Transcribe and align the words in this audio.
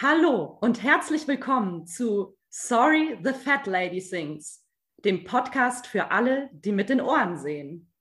Hallo 0.00 0.56
und 0.60 0.84
herzlich 0.84 1.26
willkommen 1.26 1.84
zu 1.84 2.38
Sorry 2.50 3.18
the 3.24 3.32
Fat 3.32 3.66
Lady 3.66 4.00
Sings, 4.00 4.64
dem 4.98 5.24
Podcast 5.24 5.88
für 5.88 6.12
alle, 6.12 6.50
die 6.52 6.70
mit 6.70 6.88
den 6.88 7.00
Ohren 7.00 7.36
sehen. 7.36 7.92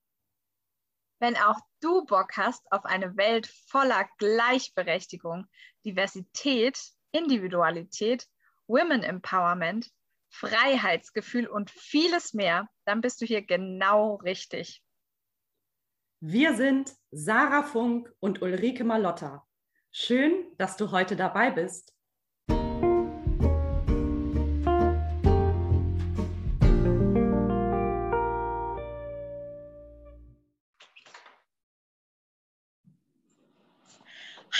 Wenn 1.19 1.35
auch 1.37 1.59
du 1.79 2.05
Bock 2.05 2.37
hast 2.37 2.71
auf 2.71 2.85
eine 2.85 3.17
Welt 3.17 3.47
voller 3.47 4.07
Gleichberechtigung, 4.19 5.47
Diversität, 5.85 6.79
Individualität, 7.13 8.27
Women 8.67 9.01
Empowerment, 9.01 9.89
Freiheitsgefühl 10.29 11.47
und 11.47 11.71
vieles 11.71 12.35
mehr, 12.35 12.69
dann 12.85 13.01
bist 13.01 13.21
du 13.21 13.25
hier 13.25 13.41
genau 13.41 14.17
richtig. 14.17 14.83
Wir 16.19 16.53
sind 16.53 16.95
Sarah 17.09 17.63
Funk 17.63 18.13
und 18.19 18.43
Ulrike 18.43 18.83
Malotta. 18.83 19.46
Schön, 19.91 20.45
dass 20.57 20.77
du 20.77 20.91
heute 20.91 21.15
dabei 21.15 21.51
bist. 21.51 21.93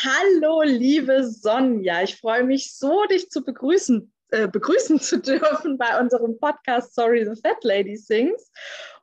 Hallo, 0.03 0.61
liebe 0.63 1.23
Sonja. 1.23 2.03
Ich 2.03 2.17
freue 2.17 2.43
mich 2.43 2.75
so, 2.75 3.05
dich 3.05 3.29
zu 3.29 3.43
begrüßen, 3.43 4.11
äh, 4.29 4.47
begrüßen 4.47 4.99
zu 4.99 5.19
dürfen 5.19 5.77
bei 5.77 5.99
unserem 5.99 6.39
Podcast 6.39 6.95
Sorry 6.95 7.25
the 7.25 7.39
Fat 7.41 7.63
Lady 7.63 7.97
Sings. 7.97 8.51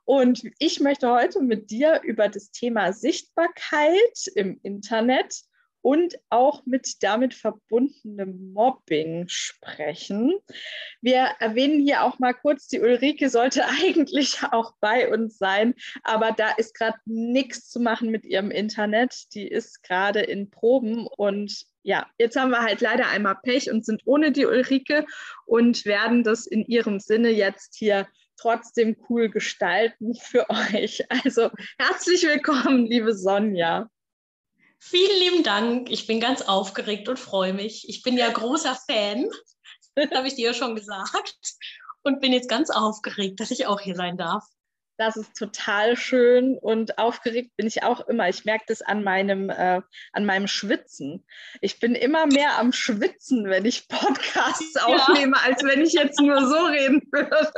Und 0.05 0.43
ich 0.59 0.79
möchte 0.79 1.09
heute 1.09 1.41
mit 1.41 1.69
dir 1.69 2.01
über 2.03 2.29
das 2.29 2.51
Thema 2.51 2.93
Sichtbarkeit 2.93 4.27
im 4.35 4.59
Internet 4.63 5.43
und 5.85 6.17
auch 6.31 6.65
mit 6.65 7.03
damit 7.03 7.35
verbundenem 7.35 8.53
Mobbing 8.53 9.25
sprechen. 9.27 10.33
Wir 10.99 11.35
erwähnen 11.39 11.79
hier 11.79 12.01
auch 12.01 12.17
mal 12.17 12.33
kurz, 12.33 12.67
die 12.67 12.79
Ulrike 12.79 13.29
sollte 13.29 13.63
eigentlich 13.83 14.39
auch 14.51 14.73
bei 14.79 15.13
uns 15.13 15.37
sein, 15.37 15.75
aber 16.01 16.31
da 16.31 16.49
ist 16.57 16.73
gerade 16.73 16.97
nichts 17.05 17.69
zu 17.69 17.79
machen 17.79 18.09
mit 18.09 18.25
ihrem 18.25 18.49
Internet. 18.49 19.31
Die 19.35 19.47
ist 19.47 19.83
gerade 19.83 20.21
in 20.21 20.49
Proben 20.49 21.05
und 21.05 21.67
ja, 21.83 22.07
jetzt 22.17 22.35
haben 22.35 22.49
wir 22.49 22.63
halt 22.63 22.81
leider 22.81 23.09
einmal 23.09 23.37
Pech 23.43 23.69
und 23.69 23.85
sind 23.85 24.01
ohne 24.05 24.31
die 24.31 24.47
Ulrike 24.47 25.05
und 25.45 25.85
werden 25.85 26.23
das 26.23 26.47
in 26.47 26.65
ihrem 26.65 26.99
Sinne 26.99 27.29
jetzt 27.29 27.75
hier 27.75 28.07
trotzdem 28.37 28.97
cool 29.07 29.29
gestalten 29.29 30.15
für 30.15 30.49
euch. 30.73 31.05
Also 31.11 31.51
herzlich 31.77 32.23
willkommen, 32.23 32.87
liebe 32.87 33.13
Sonja. 33.13 33.87
Vielen 34.79 35.19
lieben 35.19 35.43
Dank. 35.43 35.89
Ich 35.89 36.07
bin 36.07 36.19
ganz 36.19 36.41
aufgeregt 36.41 37.09
und 37.09 37.19
freue 37.19 37.53
mich. 37.53 37.89
Ich 37.89 38.03
bin 38.03 38.17
ja 38.17 38.29
großer 38.29 38.77
Fan, 38.87 39.29
das 39.95 40.11
habe 40.13 40.27
ich 40.27 40.35
dir 40.35 40.47
ja 40.47 40.53
schon 40.53 40.75
gesagt, 40.75 41.35
und 42.03 42.21
bin 42.21 42.33
jetzt 42.33 42.49
ganz 42.49 42.69
aufgeregt, 42.69 43.39
dass 43.39 43.51
ich 43.51 43.65
auch 43.65 43.81
hier 43.81 43.95
sein 43.95 44.17
darf. 44.17 44.45
Das 44.97 45.17
ist 45.17 45.35
total 45.35 45.97
schön 45.97 46.57
und 46.57 46.97
aufgeregt 46.97 47.51
bin 47.57 47.67
ich 47.67 47.83
auch 47.83 48.07
immer. 48.07 48.29
Ich 48.29 48.45
merke 48.45 48.63
das 48.67 48.81
an 48.81 49.03
meinem, 49.03 49.49
äh, 49.49 49.81
an 50.13 50.25
meinem 50.25 50.47
Schwitzen. 50.47 51.25
Ich 51.59 51.79
bin 51.79 51.95
immer 51.95 52.27
mehr 52.27 52.57
am 52.57 52.71
Schwitzen, 52.71 53.49
wenn 53.49 53.65
ich 53.65 53.89
Podcasts 53.89 54.75
ja. 54.75 54.85
aufnehme, 54.85 55.37
als 55.41 55.63
wenn 55.63 55.81
ich 55.81 55.93
jetzt 55.93 56.21
nur 56.21 56.47
so 56.47 56.65
reden 56.67 57.01
würde. 57.11 57.51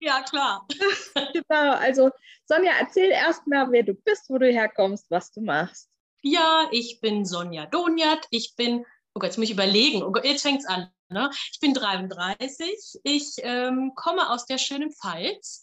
Ja, 0.00 0.20
klar. 0.22 0.66
genau, 1.14 1.74
also 1.74 2.10
Sonja, 2.46 2.72
erzähl 2.80 3.10
erst 3.10 3.46
mal, 3.46 3.70
wer 3.70 3.84
du 3.84 3.94
bist, 3.94 4.28
wo 4.28 4.38
du 4.38 4.50
herkommst, 4.50 5.08
was 5.10 5.30
du 5.30 5.42
machst. 5.42 5.91
Ja, 6.22 6.68
ich 6.70 7.00
bin 7.00 7.24
Sonja 7.24 7.66
Donjat. 7.66 8.26
Ich 8.30 8.54
bin, 8.54 8.86
oh 9.14 9.18
Gott, 9.18 9.24
jetzt 9.24 9.38
muss 9.38 9.46
ich 9.46 9.52
überlegen. 9.52 10.02
Oh 10.04 10.12
Gott, 10.12 10.24
jetzt 10.24 10.42
fängt 10.42 10.60
es 10.60 10.66
an. 10.66 10.88
Ne? 11.08 11.30
Ich 11.52 11.58
bin 11.58 11.74
33. 11.74 13.00
Ich 13.02 13.34
ähm, 13.38 13.92
komme 13.96 14.30
aus 14.30 14.46
der 14.46 14.58
schönen 14.58 14.92
Pfalz. 14.92 15.62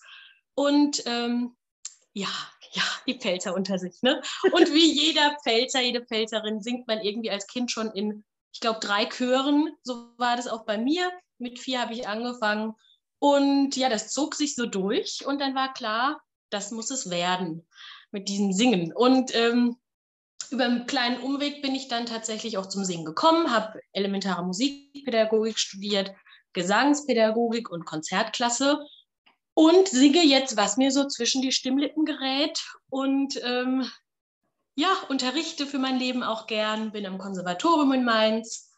Und 0.56 1.04
ähm, 1.06 1.56
ja, 2.14 2.28
ja, 2.74 2.84
die 3.08 3.18
Pfälzer 3.18 3.56
unter 3.56 3.80
sich. 3.80 4.02
Ne? 4.02 4.22
Und 4.52 4.74
wie 4.74 4.92
jeder 5.08 5.38
Pfälzer, 5.42 5.80
jede 5.80 6.06
Pfälzerin 6.06 6.62
singt 6.62 6.88
man 6.88 7.00
irgendwie 7.00 7.31
als 7.31 7.48
Kind 7.48 7.72
schon 7.72 7.90
in, 7.92 8.25
ich 8.52 8.59
glaube, 8.59 8.81
drei 8.81 9.06
Chören. 9.06 9.72
So 9.84 10.12
war 10.18 10.36
das 10.36 10.48
auch 10.48 10.66
bei 10.66 10.78
mir. 10.78 11.09
Mit 11.38 11.59
vier 11.59 11.80
habe 11.81 11.94
ich 11.94 12.06
angefangen. 12.06 12.75
Und 13.19 13.78
ja, 13.78 13.88
das 13.88 14.12
zog 14.12 14.36
sich 14.36 14.56
so 14.56 14.66
durch. 14.66 15.25
Und 15.25 15.40
dann 15.40 15.56
war 15.56 15.74
klar, 15.74 16.22
das 16.50 16.72
muss 16.72 16.92
es 16.92 17.09
werden 17.09 17.66
mit 18.12 18.28
diesem 18.28 18.52
Singen. 18.52 18.92
Und 18.94 19.34
ähm, 19.34 19.78
über 20.51 20.66
einen 20.66 20.88
kleinen 20.88 21.22
Umweg 21.22 21.61
bin 21.61 21.75
ich 21.75 21.88
dann 21.88 22.05
tatsächlich 22.05 22.57
auch 22.57 22.67
zum 22.67 22.83
Singen 22.83 23.05
gekommen, 23.05 23.51
habe 23.51 23.81
elementare 23.94 24.44
Musikpädagogik 24.45 25.59
studiert, 25.59 26.13
Gesangspädagogik 26.53 27.69
und 27.69 27.85
Konzertklasse 27.85 28.79
und 29.53 29.88
singe 29.88 30.23
jetzt, 30.23 30.57
was 30.57 30.77
mir 30.77 30.91
so 30.91 31.07
zwischen 31.07 31.41
die 31.41 31.51
Stimmlippen 31.51 32.05
gerät 32.05 32.63
und 32.89 33.39
ähm, 33.44 33.89
ja, 34.75 34.89
unterrichte 35.09 35.67
für 35.67 35.79
mein 35.79 36.00
Leben 36.00 36.23
auch 36.23 36.47
gern, 36.47 36.91
bin 36.91 37.06
am 37.06 37.17
Konservatorium 37.17 37.91
in 37.91 38.06
Mainz. 38.06 38.71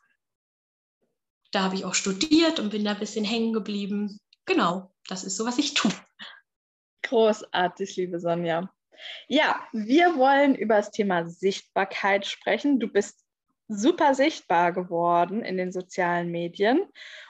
Da 1.51 1.63
habe 1.63 1.75
ich 1.75 1.85
auch 1.85 1.93
studiert 1.93 2.59
und 2.59 2.71
bin 2.71 2.83
da 2.83 2.91
ein 2.91 2.99
bisschen 2.99 3.25
hängen 3.25 3.53
geblieben. 3.53 4.19
Genau, 4.45 4.91
das 5.07 5.23
ist 5.23 5.37
so, 5.37 5.45
was 5.45 5.59
ich 5.59 5.75
tue. 5.75 5.91
Großartig, 7.03 7.95
liebe 7.97 8.19
Sonja. 8.19 8.73
Ja, 9.27 9.59
wir 9.71 10.15
wollen 10.17 10.55
über 10.55 10.75
das 10.75 10.91
Thema 10.91 11.27
Sichtbarkeit 11.27 12.25
sprechen. 12.25 12.79
Du 12.79 12.87
bist 12.87 13.25
super 13.67 14.13
sichtbar 14.13 14.73
geworden 14.73 15.43
in 15.43 15.57
den 15.57 15.71
sozialen 15.71 16.29
Medien 16.29 16.81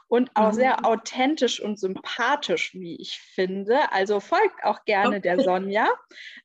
und 0.08 0.32
auch 0.36 0.52
mhm. 0.52 0.56
sehr 0.56 0.86
authentisch 0.86 1.62
und 1.62 1.80
sympathisch, 1.80 2.74
wie 2.74 2.98
ich 2.98 3.20
finde. 3.34 3.92
Also 3.94 4.20
folgt 4.20 4.64
auch 4.64 4.84
gerne 4.84 5.18
okay. 5.18 5.22
der 5.22 5.40
Sonja. 5.40 5.88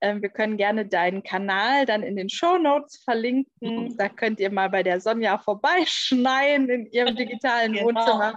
Ähm, 0.00 0.22
wir 0.22 0.28
können 0.28 0.56
gerne 0.56 0.86
deinen 0.86 1.24
Kanal 1.24 1.84
dann 1.84 2.04
in 2.04 2.14
den 2.14 2.28
Show 2.28 2.58
Notes 2.58 3.02
verlinken. 3.02 3.84
Mhm. 3.86 3.96
Da 3.96 4.08
könnt 4.08 4.38
ihr 4.38 4.52
mal 4.52 4.68
bei 4.68 4.84
der 4.84 5.00
Sonja 5.00 5.38
vorbeischneien 5.38 6.68
in 6.68 6.86
ihrem 6.92 7.16
digitalen 7.16 7.72
genau. 7.72 7.86
Wohnzimmer. 7.86 8.34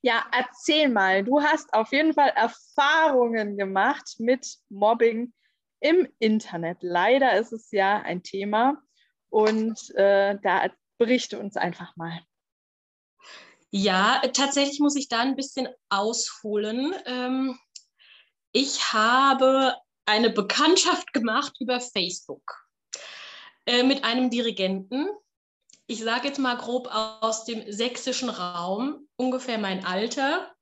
Ja, 0.00 0.24
erzähl 0.32 0.88
mal, 0.88 1.22
du 1.22 1.40
hast 1.40 1.72
auf 1.72 1.92
jeden 1.92 2.14
Fall 2.14 2.32
Erfahrungen 2.34 3.56
gemacht 3.56 4.16
mit 4.18 4.56
Mobbing 4.68 5.32
im 5.82 6.08
Internet. 6.18 6.78
Leider 6.80 7.38
ist 7.38 7.52
es 7.52 7.70
ja 7.72 8.00
ein 8.00 8.22
Thema 8.22 8.80
und 9.30 9.90
äh, 9.96 10.38
da 10.42 10.70
berichte 10.98 11.38
uns 11.38 11.56
einfach 11.56 11.96
mal. 11.96 12.20
Ja, 13.70 14.22
tatsächlich 14.32 14.80
muss 14.80 14.96
ich 14.96 15.08
da 15.08 15.20
ein 15.20 15.36
bisschen 15.36 15.68
ausholen. 15.88 16.94
Ähm, 17.06 17.58
ich 18.52 18.92
habe 18.92 19.74
eine 20.04 20.30
Bekanntschaft 20.30 21.12
gemacht 21.12 21.54
über 21.58 21.80
Facebook 21.80 22.66
äh, 23.66 23.82
mit 23.82 24.04
einem 24.04 24.30
Dirigenten. 24.30 25.08
Ich 25.86 26.02
sage 26.02 26.28
jetzt 26.28 26.38
mal 26.38 26.56
grob 26.56 26.88
aus 26.90 27.44
dem 27.44 27.70
sächsischen 27.70 28.28
Raum, 28.28 29.08
ungefähr 29.16 29.58
mein 29.58 29.84
Alter. 29.84 30.54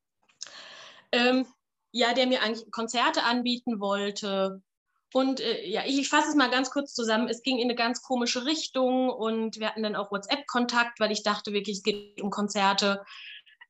Ähm, 1.13 1.47
ja, 1.93 2.15
der 2.15 2.27
mir 2.27 2.43
eigentlich 2.43 2.71
Konzerte 2.71 3.25
anbieten 3.25 3.81
wollte, 3.81 4.63
und 5.13 5.41
äh, 5.41 5.67
ja, 5.67 5.83
ich, 5.87 5.99
ich 5.99 6.09
fasse 6.09 6.29
es 6.29 6.35
mal 6.35 6.51
ganz 6.51 6.71
kurz 6.71 6.95
zusammen. 6.95 7.29
Es 7.29 7.43
ging 7.43 7.59
in 7.59 7.65
eine 7.65 7.75
ganz 7.75 8.03
komische 8.03 8.45
Richtung 8.47 9.11
und 9.11 9.59
wir 9.59 9.69
hatten 9.69 9.83
dann 9.83 9.97
auch 9.97 10.13
WhatsApp-Kontakt, 10.13 11.01
weil 11.01 11.11
ich 11.11 11.23
dachte 11.23 11.53
wirklich, 11.53 11.79
es 11.79 11.83
geht 11.83 12.21
um 12.23 12.31
Konzerte. 12.31 13.03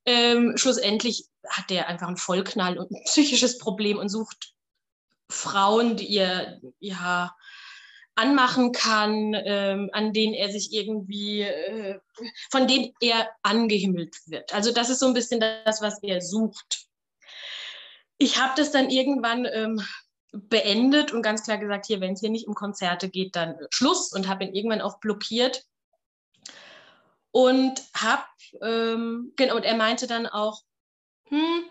Ähm, 0.04 0.56
schlussendlich 0.56 1.26
hat 1.48 1.70
der 1.70 1.88
einfach 1.88 2.08
einen 2.08 2.16
Vollknall 2.16 2.78
und 2.78 2.90
ein 2.90 3.02
psychisches 3.04 3.58
Problem 3.58 3.98
und 3.98 4.08
sucht 4.08 4.54
Frauen, 5.30 5.96
die 5.96 6.06
ihr 6.06 6.60
ja 6.78 7.34
anmachen 8.16 8.72
kann, 8.72 9.34
ähm, 9.34 9.88
an 9.92 10.12
denen 10.12 10.34
er 10.34 10.50
sich 10.50 10.72
irgendwie, 10.72 11.42
äh, 11.42 11.98
von 12.50 12.66
denen 12.66 12.92
er 13.00 13.30
angehimmelt 13.42 14.14
wird. 14.26 14.52
Also 14.52 14.72
das 14.72 14.90
ist 14.90 14.98
so 14.98 15.06
ein 15.06 15.14
bisschen 15.14 15.40
das, 15.40 15.80
was 15.80 16.02
er 16.02 16.20
sucht. 16.20 16.86
Ich 18.18 18.38
habe 18.38 18.52
das 18.56 18.72
dann 18.72 18.90
irgendwann 18.90 19.46
ähm, 19.46 19.82
beendet 20.32 21.12
und 21.12 21.22
ganz 21.22 21.42
klar 21.42 21.58
gesagt, 21.58 21.86
hier, 21.86 22.00
wenn 22.00 22.14
es 22.14 22.20
hier 22.20 22.30
nicht 22.30 22.46
um 22.46 22.54
Konzerte 22.54 23.08
geht, 23.08 23.36
dann 23.36 23.56
Schluss 23.70 24.12
und 24.12 24.28
habe 24.28 24.44
ihn 24.44 24.54
irgendwann 24.54 24.80
auch 24.80 25.00
blockiert. 25.00 25.64
Und 27.32 27.82
habe, 27.94 28.24
ähm, 28.60 29.32
genau, 29.36 29.56
und 29.56 29.62
er 29.62 29.76
meinte 29.76 30.08
dann 30.08 30.26
auch, 30.26 30.62
hm, 31.28 31.64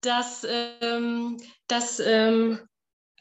das, 0.00 0.46
ähm, 0.48 1.38
das 1.66 1.98
ähm, 1.98 2.60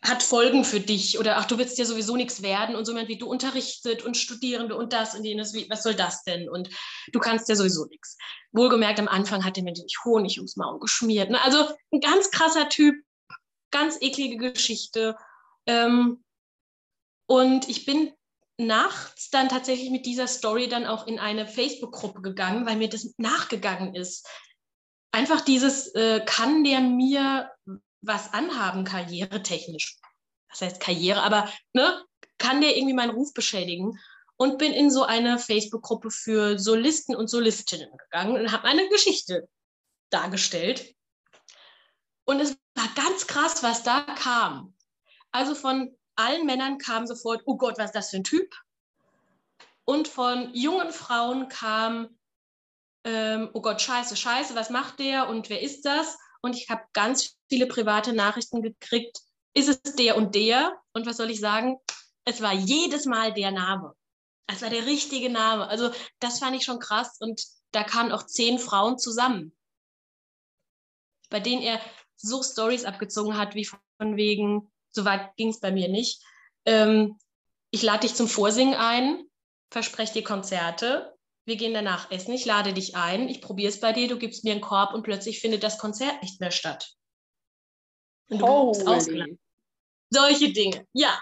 hat 0.01 0.23
Folgen 0.23 0.63
für 0.63 0.79
dich 0.79 1.19
oder 1.19 1.37
ach, 1.37 1.45
du 1.45 1.57
willst 1.57 1.77
ja 1.77 1.85
sowieso 1.85 2.15
nichts 2.15 2.41
werden 2.41 2.75
und 2.75 2.85
so 2.85 2.95
wie 2.95 3.17
du 3.17 3.27
unterrichtet 3.27 4.03
und 4.03 4.15
Studierende 4.15 4.75
und 4.75 4.93
das 4.93 5.15
und 5.15 5.25
jenes, 5.25 5.53
wie, 5.53 5.69
was 5.69 5.83
soll 5.83 5.93
das 5.93 6.23
denn? 6.23 6.47
Und 6.47 6.69
du 7.11 7.19
kannst 7.19 7.49
ja 7.49 7.55
sowieso 7.55 7.85
nichts. 7.85 8.17
Wohlgemerkt, 8.53 8.99
am 8.99 9.09
Anfang 9.09 9.43
hat 9.43 9.57
er 9.57 9.63
mir 9.63 9.73
nämlich 9.73 9.97
Honig 10.05 10.37
ums 10.37 10.55
Maul 10.55 10.79
geschmiert. 10.79 11.29
Ne? 11.29 11.43
Also 11.43 11.67
ein 11.91 11.99
ganz 11.99 12.31
krasser 12.31 12.69
Typ, 12.69 12.95
ganz 13.71 13.97
eklige 14.01 14.51
Geschichte. 14.53 15.17
Ähm, 15.65 16.23
und 17.27 17.69
ich 17.69 17.85
bin 17.85 18.13
nachts 18.57 19.29
dann 19.29 19.49
tatsächlich 19.49 19.89
mit 19.89 20.05
dieser 20.05 20.27
Story 20.27 20.67
dann 20.67 20.85
auch 20.85 21.07
in 21.07 21.17
eine 21.17 21.47
Facebook-Gruppe 21.47 22.21
gegangen, 22.21 22.65
weil 22.65 22.75
mir 22.75 22.89
das 22.89 23.13
nachgegangen 23.17 23.95
ist. 23.95 24.27
Einfach 25.11 25.41
dieses, 25.41 25.87
äh, 25.95 26.21
kann 26.25 26.63
der 26.63 26.81
mir 26.81 27.51
was 28.01 28.33
anhaben, 28.33 28.83
karrieretechnisch? 28.83 29.97
Das 30.49 30.61
heißt 30.61 30.79
Karriere, 30.79 31.21
aber 31.21 31.49
ne, 31.73 32.03
kann 32.37 32.61
der 32.61 32.75
irgendwie 32.75 32.95
meinen 32.95 33.11
Ruf 33.11 33.33
beschädigen? 33.33 33.97
Und 34.37 34.57
bin 34.57 34.71
in 34.71 34.89
so 34.89 35.03
eine 35.03 35.37
Facebook-Gruppe 35.37 36.11
für 36.11 36.57
Solisten 36.57 37.13
und 37.13 37.29
Solistinnen 37.29 37.89
gegangen 37.97 38.39
und 38.39 38.51
habe 38.53 38.63
eine 38.65 38.87
Geschichte 38.87 39.49
dargestellt. 40.09 40.95
Und 42.25 42.39
es 42.39 42.57
war 42.79 42.87
ganz 42.95 43.27
krass, 43.27 43.61
was 43.61 43.83
da 43.83 44.01
kam. 44.01 44.73
Also 45.31 45.53
von 45.53 45.95
allen 46.15 46.45
Männern 46.45 46.77
kam 46.77 47.07
sofort, 47.07 47.41
oh 47.45 47.57
Gott, 47.57 47.77
was 47.77 47.87
ist 47.87 47.95
das 47.95 48.09
für 48.09 48.17
ein 48.17 48.23
Typ? 48.23 48.55
Und 49.85 50.07
von 50.07 50.53
jungen 50.53 50.91
Frauen 50.91 51.49
kam, 51.49 52.17
ähm, 53.03 53.49
oh 53.53 53.61
Gott, 53.61 53.81
scheiße, 53.81 54.15
scheiße, 54.15 54.55
was 54.55 54.69
macht 54.69 54.99
der 54.99 55.29
und 55.29 55.49
wer 55.49 55.61
ist 55.61 55.83
das? 55.83 56.17
Und 56.41 56.55
ich 56.55 56.69
habe 56.69 56.83
ganz 56.93 57.37
viele 57.49 57.67
private 57.67 58.13
Nachrichten 58.13 58.61
gekriegt, 58.61 59.19
ist 59.53 59.67
es 59.67 59.95
der 59.95 60.15
und 60.15 60.35
der? 60.35 60.79
Und 60.93 61.05
was 61.05 61.17
soll 61.17 61.29
ich 61.29 61.39
sagen? 61.39 61.77
Es 62.23 62.41
war 62.41 62.53
jedes 62.53 63.05
Mal 63.05 63.33
der 63.33 63.51
Name. 63.51 63.93
Es 64.47 64.61
war 64.61 64.69
der 64.69 64.85
richtige 64.85 65.29
Name. 65.29 65.67
Also 65.67 65.91
das 66.19 66.39
fand 66.39 66.55
ich 66.55 66.63
schon 66.63 66.79
krass 66.79 67.17
und 67.19 67.43
da 67.71 67.83
kamen 67.83 68.11
auch 68.11 68.25
zehn 68.25 68.57
Frauen 68.57 68.97
zusammen, 68.97 69.55
bei 71.29 71.39
denen 71.39 71.61
er 71.61 71.79
so 72.21 72.43
Stories 72.43 72.85
abgezogen 72.85 73.37
hat, 73.37 73.55
wie 73.55 73.65
von 73.65 74.15
wegen, 74.15 74.71
so 74.91 75.05
weit 75.05 75.35
ging 75.35 75.49
es 75.49 75.59
bei 75.59 75.71
mir 75.71 75.87
nicht. 75.87 76.21
Ähm, 76.65 77.17
ich 77.71 77.83
lade 77.83 78.01
dich 78.01 78.15
zum 78.15 78.27
Vorsingen 78.27 78.75
ein, 78.75 79.23
verspreche 79.71 80.13
dir 80.13 80.23
Konzerte. 80.23 81.13
Wir 81.45 81.55
gehen 81.55 81.73
danach 81.73 82.11
essen, 82.11 82.33
ich 82.33 82.45
lade 82.45 82.73
dich 82.73 82.95
ein, 82.95 83.27
ich 83.27 83.41
probiere 83.41 83.69
es 83.69 83.79
bei 83.79 83.91
dir, 83.91 84.07
du 84.07 84.17
gibst 84.17 84.43
mir 84.43 84.51
einen 84.51 84.61
Korb 84.61 84.93
und 84.93 85.03
plötzlich 85.03 85.39
findet 85.39 85.63
das 85.63 85.79
Konzert 85.79 86.21
nicht 86.21 86.39
mehr 86.39 86.51
statt. 86.51 86.93
Und 88.29 88.39
du 88.39 88.47
Holy. 88.47 89.37
Solche 90.11 90.51
Dinge, 90.51 90.87
ja. 90.93 91.19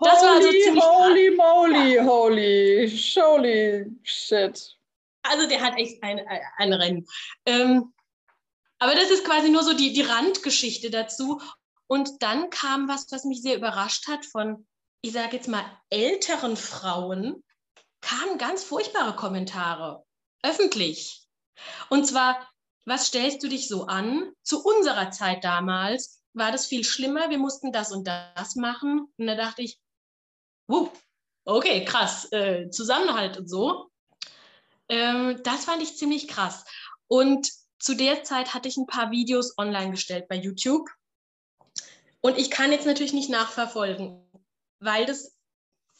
Das 0.00 0.20
holy, 0.20 0.22
war 0.22 0.36
also 0.36 0.50
ziemlich 0.50 0.84
holy 0.84 1.30
moly, 1.30 1.94
ja. 1.96 2.04
holy, 2.04 3.02
holy 3.16 3.86
shit. 4.04 4.76
Also 5.22 5.48
der 5.48 5.60
hat 5.60 5.76
echt 5.76 6.02
ein, 6.02 6.20
ein, 6.20 6.40
ein 6.56 6.72
Rennen. 6.72 7.06
Ähm, 7.46 7.92
aber 8.78 8.94
das 8.94 9.10
ist 9.10 9.24
quasi 9.24 9.50
nur 9.50 9.62
so 9.62 9.72
die, 9.72 9.92
die 9.92 10.02
Randgeschichte 10.02 10.90
dazu. 10.90 11.40
Und 11.86 12.22
dann 12.22 12.50
kam 12.50 12.88
was, 12.88 13.10
was 13.10 13.24
mich 13.24 13.42
sehr 13.42 13.56
überrascht 13.56 14.08
hat 14.08 14.26
von, 14.26 14.66
ich 15.00 15.12
sage 15.12 15.36
jetzt 15.36 15.48
mal, 15.48 15.64
älteren 15.90 16.56
Frauen, 16.56 17.42
kamen 18.00 18.38
ganz 18.38 18.62
furchtbare 18.62 19.16
Kommentare, 19.16 20.04
öffentlich. 20.42 21.26
Und 21.88 22.06
zwar, 22.06 22.48
was 22.84 23.06
stellst 23.06 23.42
du 23.42 23.48
dich 23.48 23.68
so 23.68 23.86
an? 23.86 24.32
Zu 24.42 24.64
unserer 24.64 25.10
Zeit 25.10 25.44
damals 25.44 26.22
war 26.34 26.52
das 26.52 26.66
viel 26.66 26.84
schlimmer, 26.84 27.30
wir 27.30 27.38
mussten 27.38 27.72
das 27.72 27.90
und 27.90 28.06
das 28.06 28.54
machen. 28.54 29.12
Und 29.16 29.26
da 29.26 29.34
dachte 29.34 29.62
ich, 29.62 29.78
wuh, 30.68 30.88
okay, 31.44 31.84
krass, 31.84 32.30
äh, 32.32 32.70
Zusammenhalt 32.70 33.38
und 33.38 33.48
so. 33.48 33.90
Ähm, 34.88 35.40
das 35.42 35.64
fand 35.64 35.82
ich 35.82 35.96
ziemlich 35.96 36.28
krass. 36.28 36.64
Und 37.08 37.50
zu 37.78 37.94
der 37.94 38.24
Zeit 38.24 38.54
hatte 38.54 38.68
ich 38.68 38.76
ein 38.76 38.86
paar 38.86 39.10
Videos 39.10 39.56
online 39.58 39.92
gestellt 39.92 40.28
bei 40.28 40.36
YouTube 40.36 40.88
und 42.20 42.38
ich 42.38 42.50
kann 42.50 42.72
jetzt 42.72 42.86
natürlich 42.86 43.12
nicht 43.12 43.30
nachverfolgen, 43.30 44.20
weil 44.80 45.06
das 45.06 45.36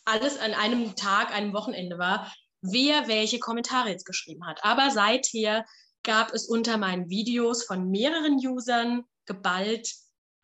alles 0.04 0.38
an 0.38 0.54
einem 0.54 0.96
Tag, 0.96 1.32
einem 1.32 1.52
Wochenende 1.52 1.98
war, 1.98 2.32
wer 2.60 3.08
welche 3.08 3.38
Kommentare 3.38 3.90
jetzt 3.90 4.06
geschrieben 4.06 4.46
hat. 4.46 4.64
Aber 4.64 4.90
seither 4.90 5.64
gab 6.02 6.32
es 6.32 6.46
unter 6.46 6.76
meinen 6.76 7.08
Videos 7.08 7.64
von 7.64 7.90
mehreren 7.90 8.34
Usern 8.34 9.04
geballt 9.26 9.94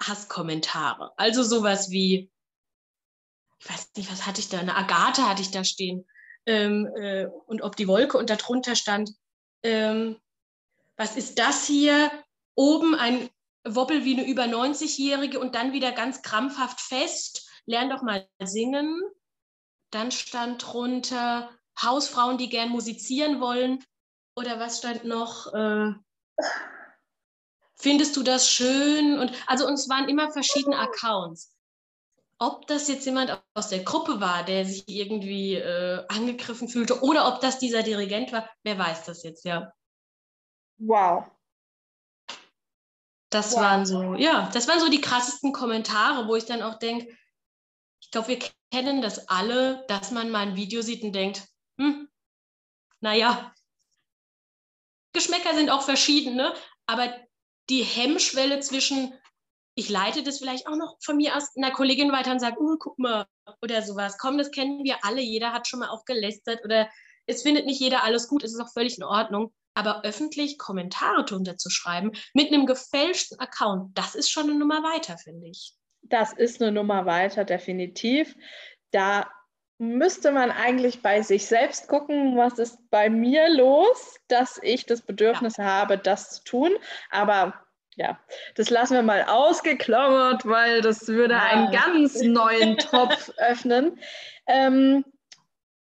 Hasskommentare. 0.01 1.13
Also 1.17 1.43
sowas 1.43 1.91
wie, 1.91 2.31
ich 3.59 3.71
weiß 3.71 3.91
nicht, 3.97 4.13
was 4.13 4.27
hatte 4.27 4.41
ich 4.41 4.49
da, 4.49 4.59
eine 4.59 4.77
Agathe 4.77 5.27
hatte 5.29 5.43
ich 5.43 5.51
da 5.51 5.65
stehen. 5.65 6.07
Ähm, 6.47 6.87
äh, 6.97 7.27
und 7.47 7.63
ob 7.63 7.77
die 7.77 7.89
Wolke 7.89 8.19
und 8.19 8.29
darunter 8.29 8.77
stand, 8.77 9.11
ähm, 9.63 10.21
was 10.97 11.17
ist 11.17 11.39
das 11.39 11.67
hier? 11.67 12.11
Oben 12.55 12.95
ein 12.95 13.29
wobbel 13.67 14.05
wie 14.05 14.15
eine 14.19 14.29
über 14.29 14.45
90-Jährige 14.45 15.41
und 15.41 15.55
dann 15.55 15.73
wieder 15.73 15.93
ganz 15.93 16.23
krampfhaft 16.23 16.81
fest. 16.81 17.49
Lern 17.67 17.91
doch 17.91 18.03
mal 18.03 18.29
singen. 18.43 19.01
Dann 19.91 20.11
stand 20.11 20.65
drunter 20.67 21.51
Hausfrauen, 21.81 22.39
die 22.39 22.49
gern 22.49 22.69
musizieren 22.69 23.41
wollen. 23.41 23.83
Oder 24.37 24.61
was 24.61 24.79
stand 24.79 25.05
noch? 25.05 25.53
Äh, 25.55 25.93
findest 27.77 28.17
du 28.17 28.23
das 28.23 28.51
schön? 28.51 29.19
Und 29.19 29.33
also 29.47 29.67
uns 29.67 29.89
waren 29.89 30.09
immer 30.09 30.31
verschiedene 30.31 30.79
Accounts. 30.79 31.53
Ob 32.39 32.67
das 32.67 32.89
jetzt 32.89 33.07
jemand 33.07 33.41
aus 33.55 33.69
der 33.69 33.85
Gruppe 33.85 34.21
war, 34.21 34.45
der 34.45 34.67
sich 34.67 34.85
irgendwie 34.89 35.55
äh, 35.55 36.05
angegriffen 36.09 36.69
fühlte, 36.69 37.03
oder 37.03 37.29
ob 37.29 37.41
das 37.41 37.59
dieser 37.59 37.83
Dirigent 37.83 38.33
war, 38.33 38.51
wer 38.65 38.77
weiß 38.77 39.05
das 39.05 39.23
jetzt, 39.23 39.45
ja. 39.45 39.73
Wow. 40.87 41.25
Das 43.31 43.53
wow. 43.53 43.61
waren 43.61 43.87
so, 43.87 44.15
ja, 44.15 44.51
das 44.53 44.69
waren 44.69 44.81
so 44.81 44.89
die 44.89 45.01
krassesten 45.01 45.53
Kommentare, 45.53 46.29
wo 46.29 46.37
ich 46.37 46.45
dann 46.45 46.63
auch 46.63 46.79
denke, 46.79 47.17
ich 48.01 48.11
glaube, 48.11 48.29
wir 48.29 48.39
kennen 48.71 49.01
das 49.01 49.29
alle, 49.29 49.85
dass 49.89 50.11
man 50.11 50.31
mal 50.31 50.47
ein 50.47 50.57
Video 50.57 50.83
sieht 50.83 51.03
und 51.03 51.13
denkt, 51.13 51.49
hm, 51.81 52.09
naja, 53.01 53.53
Geschmäcker 55.15 55.55
sind 55.55 55.71
auch 55.71 55.83
verschiedene, 55.83 56.55
aber 56.87 57.15
die 57.71 57.83
Hemmschwelle 57.83 58.61
zwischen, 58.61 59.15
ich 59.77 59.89
leite 59.89 60.23
das 60.23 60.39
vielleicht 60.39 60.67
auch 60.67 60.77
noch 60.77 60.97
von 61.03 61.17
mir 61.17 61.37
aus 61.37 61.57
einer 61.57 61.71
Kollegin 61.71 62.13
weiter 62.13 62.33
und 62.33 62.41
sage, 62.41 62.61
uh, 62.61 62.77
guck 62.79 62.99
mal, 62.99 63.27
oder 63.63 63.83
sowas, 63.83 64.19
komm, 64.19 64.39
das 64.39 64.51
kennen 64.51 64.85
wir 64.85 65.05
alle, 65.05 65.23
jeder 65.23 65.53
hat 65.53 65.67
schon 65.67 65.81
mal 65.81 65.89
auch 65.89 66.05
gelästert 66.05 66.63
oder 66.65 66.91
es 67.27 67.43
findet 67.43 67.65
nicht 67.65 67.81
jeder 67.81 68.03
alles 68.03 68.29
gut, 68.29 68.45
es 68.45 68.53
ist 68.53 68.61
auch 68.61 68.73
völlig 68.73 68.99
in 68.99 69.05
Ordnung. 69.05 69.55
Aber 69.75 70.05
öffentlich 70.05 70.59
Kommentare 70.59 71.25
drunter 71.25 71.57
zu 71.57 71.69
schreiben 71.71 72.13
mit 72.33 72.53
einem 72.53 72.67
gefälschten 72.67 73.39
Account, 73.41 73.97
das 73.99 74.15
ist 74.15 74.31
schon 74.31 74.45
eine 74.45 74.59
Nummer 74.59 74.83
weiter, 74.83 75.19
finde 75.19 75.49
ich. 75.49 75.75
Das 76.03 76.33
ist 76.33 76.63
eine 76.63 76.73
Nummer 76.73 77.07
weiter, 77.07 77.45
definitiv. 77.45 78.37
Da 78.91 79.29
müsste 79.79 80.33
man 80.33 80.51
eigentlich 80.51 81.03
bei 81.03 81.23
sich 81.23 81.47
selbst 81.47 81.89
gucken, 81.89 82.37
was 82.37 82.59
ist 82.59 82.79
bei 82.91 83.11
mir 83.11 83.49
los, 83.49 84.17
dass 84.29 84.61
ich 84.63 84.87
das 84.87 85.03
Bedürfnis 85.03 85.57
ja. 85.57 85.65
habe, 85.65 85.99
das 85.99 86.37
zu 86.37 86.45
tun. 86.45 86.71
Aber 87.11 87.55
ja, 87.97 88.19
das 88.57 88.71
lassen 88.71 88.95
wir 88.95 89.03
mal 89.03 89.25
ausgeklammert, 89.25 90.47
weil 90.47 90.81
das 90.81 91.07
würde 91.07 91.35
ja. 91.35 91.43
einen 91.43 91.73
ganz 91.73 92.21
neuen 92.23 92.77
Topf 92.79 93.31
öffnen. 93.39 93.99
Ähm, 94.47 95.05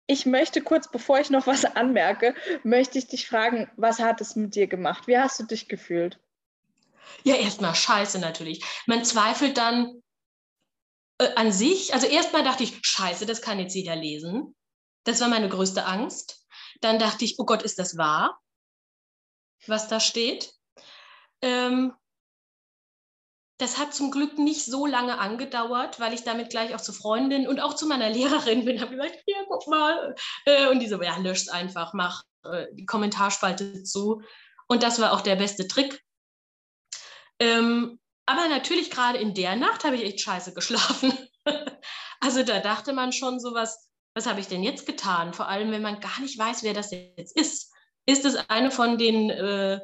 ich 0.10 0.26
möchte 0.26 0.62
kurz, 0.62 0.90
bevor 0.90 1.20
ich 1.20 1.30
noch 1.30 1.46
was 1.46 1.64
anmerke, 1.76 2.34
möchte 2.64 2.98
ich 2.98 3.08
dich 3.08 3.28
fragen, 3.28 3.72
was 3.78 4.00
hat 4.00 4.20
es 4.22 4.36
mit 4.36 4.56
dir 4.56 4.68
gemacht? 4.68 5.08
Wie 5.08 5.18
hast 5.18 5.40
du 5.40 5.44
dich 5.44 5.70
gefühlt? 5.70 6.20
Ja, 7.24 7.36
erstmal 7.36 7.76
scheiße 7.76 8.20
natürlich. 8.20 8.64
Man 8.88 9.06
zweifelt 9.06 9.58
dann 9.58 10.02
äh, 11.20 11.30
an 11.36 11.52
sich. 11.52 11.94
Also 11.94 12.08
erstmal 12.08 12.44
dachte 12.44 12.64
ich, 12.64 12.80
scheiße, 12.82 13.28
das 13.28 13.42
kann 13.42 13.60
jetzt 13.60 13.76
jeder 13.76 13.96
lesen. 13.96 14.56
Das 15.04 15.22
war 15.22 15.28
meine 15.28 15.48
größte 15.48 15.86
Angst. 15.86 16.44
Dann 16.82 16.98
dachte 16.98 17.24
ich, 17.24 17.36
oh 17.38 17.46
Gott, 17.46 17.62
ist 17.62 17.78
das 17.78 17.98
wahr, 17.98 18.40
was 19.68 19.90
da 19.90 20.00
steht? 20.00 20.54
Ähm, 21.42 21.94
das 23.60 23.78
hat 23.78 23.94
zum 23.94 24.10
Glück 24.10 24.38
nicht 24.38 24.66
so 24.66 24.86
lange 24.86 25.20
angedauert, 25.20 26.00
weil 26.00 26.14
ich 26.14 26.24
damit 26.24 26.50
gleich 26.50 26.74
auch 26.74 26.82
zu 26.82 26.94
Freundin 26.94 27.48
und 27.48 27.60
auch 27.60 27.76
zu 27.76 27.86
meiner 27.86 28.10
Lehrerin 28.10 28.66
bin, 28.66 28.82
habe 28.82 28.96
gesagt, 28.96 29.22
hier, 29.26 29.46
guck 29.48 29.68
mal. 29.68 30.16
Äh, 30.46 30.68
und 30.70 30.80
die 30.80 30.88
so, 30.88 31.02
ja, 31.02 31.18
löscht 31.18 31.50
einfach, 31.50 31.94
mach 31.94 32.24
äh, 32.44 32.68
die 32.72 32.86
Kommentarspalte 32.86 33.84
zu. 33.84 34.22
Und 34.68 34.82
das 34.82 35.00
war 35.00 35.12
auch 35.14 35.22
der 35.22 35.36
beste 35.36 35.68
Trick. 35.68 36.02
Ähm, 37.40 38.00
aber 38.26 38.48
natürlich 38.48 38.92
gerade 38.92 39.18
in 39.18 39.34
der 39.34 39.56
Nacht 39.56 39.84
habe 39.84 39.98
ich 39.98 40.04
echt 40.04 40.22
scheiße 40.22 40.54
geschlafen. 40.54 41.14
also 42.22 42.44
da 42.44 42.60
dachte 42.60 42.94
man 42.94 43.12
schon 43.12 43.40
so 43.40 43.54
was, 43.54 43.90
was 44.16 44.26
habe 44.26 44.40
ich 44.40 44.48
denn 44.48 44.64
jetzt 44.64 44.86
getan? 44.86 45.34
Vor 45.34 45.50
allem, 45.50 45.72
wenn 45.72 45.82
man 45.82 46.00
gar 46.00 46.20
nicht 46.22 46.38
weiß, 46.38 46.64
wer 46.64 46.74
das 46.74 46.92
jetzt 46.92 47.36
ist. 47.36 47.74
Ist 48.06 48.26
es 48.26 48.36
eine 48.50 48.72
von 48.72 48.98
den 48.98 49.30
äh, 49.30 49.80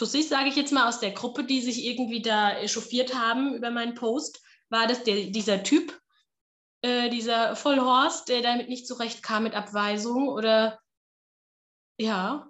Tussis, 0.00 0.30
sage 0.30 0.48
ich 0.48 0.56
jetzt 0.56 0.72
mal, 0.72 0.88
aus 0.88 0.98
der 0.98 1.10
Gruppe, 1.10 1.44
die 1.44 1.60
sich 1.60 1.84
irgendwie 1.84 2.22
da 2.22 2.56
echauffiert 2.56 3.14
haben 3.14 3.54
über 3.54 3.70
meinen 3.70 3.94
Post, 3.94 4.40
war 4.70 4.86
das 4.86 5.04
der, 5.04 5.26
dieser 5.26 5.62
Typ, 5.62 6.00
äh, 6.80 7.10
dieser 7.10 7.54
Vollhorst, 7.54 8.30
der 8.30 8.40
damit 8.40 8.70
nicht 8.70 8.86
zurecht 8.86 9.22
kam 9.22 9.42
mit 9.42 9.52
Abweisung 9.52 10.28
oder 10.28 10.80
ja, 11.98 12.48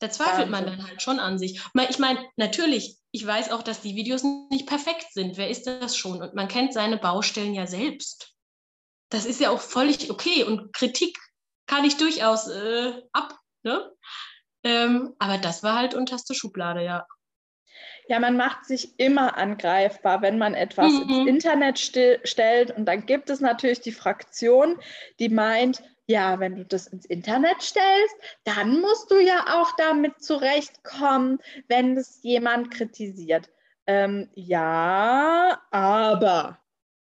da 0.00 0.10
zweifelt 0.10 0.50
man 0.50 0.66
dann 0.66 0.88
halt 0.88 1.02
schon 1.02 1.20
an 1.20 1.38
sich. 1.38 1.60
Ich 1.88 1.98
meine, 2.00 2.28
natürlich, 2.34 2.98
ich 3.12 3.24
weiß 3.24 3.52
auch, 3.52 3.62
dass 3.62 3.82
die 3.82 3.94
Videos 3.94 4.24
nicht 4.50 4.66
perfekt 4.66 5.12
sind. 5.12 5.36
Wer 5.36 5.50
ist 5.50 5.68
das 5.68 5.96
schon? 5.96 6.20
Und 6.20 6.34
man 6.34 6.48
kennt 6.48 6.72
seine 6.72 6.98
Baustellen 6.98 7.54
ja 7.54 7.68
selbst. 7.68 8.34
das 9.10 9.24
ist 9.24 9.40
ja 9.40 9.50
auch 9.50 9.60
völlig 9.60 10.10
okay 10.10 10.42
und 10.42 10.72
Kritik 10.72 11.16
kann 11.66 11.84
ich 11.84 11.96
durchaus 11.96 12.48
äh, 12.48 13.02
ab. 13.12 13.38
Ne? 13.62 13.92
Ähm, 14.64 15.14
aber 15.18 15.38
das 15.38 15.62
war 15.62 15.76
halt 15.76 15.94
unterste 15.94 16.34
Schublade, 16.34 16.84
ja. 16.84 17.06
Ja, 18.08 18.18
man 18.20 18.36
macht 18.36 18.64
sich 18.64 18.98
immer 18.98 19.36
angreifbar, 19.36 20.22
wenn 20.22 20.38
man 20.38 20.54
etwas 20.54 20.92
mhm. 20.92 21.02
ins 21.02 21.28
Internet 21.28 21.78
stellt. 21.78 22.70
Und 22.70 22.86
dann 22.86 23.04
gibt 23.04 23.28
es 23.28 23.40
natürlich 23.40 23.80
die 23.80 23.92
Fraktion, 23.92 24.78
die 25.18 25.28
meint, 25.28 25.82
ja, 26.06 26.40
wenn 26.40 26.56
du 26.56 26.64
das 26.64 26.86
ins 26.86 27.04
Internet 27.04 27.60
stellst, 27.60 28.16
dann 28.44 28.80
musst 28.80 29.10
du 29.10 29.18
ja 29.18 29.60
auch 29.60 29.76
damit 29.76 30.22
zurechtkommen, 30.22 31.38
wenn 31.68 31.98
es 31.98 32.22
jemand 32.22 32.70
kritisiert. 32.70 33.50
Ähm, 33.86 34.30
ja, 34.34 35.60
aber 35.70 36.58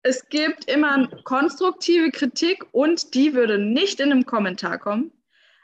es 0.03 0.29
gibt 0.29 0.67
immer 0.67 1.09
konstruktive 1.25 2.11
Kritik 2.11 2.67
und 2.73 3.15
die 3.15 3.33
würde 3.33 3.59
nicht 3.59 3.99
in 3.99 4.13
einem 4.13 4.27
Kommentar 4.27 4.79
kommen. 4.79 5.11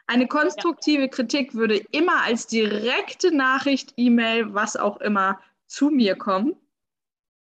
Eine 0.08 0.26
konstruktive 0.26 1.02
ja. 1.02 1.08
Kritik 1.08 1.54
würde 1.54 1.76
immer 1.92 2.24
als 2.24 2.46
direkte 2.48 3.34
Nachricht, 3.34 3.94
E-Mail, 3.96 4.54
was 4.54 4.76
auch 4.76 5.00
immer, 5.00 5.40
zu 5.66 5.90
mir 5.90 6.16
kommen. 6.16 6.56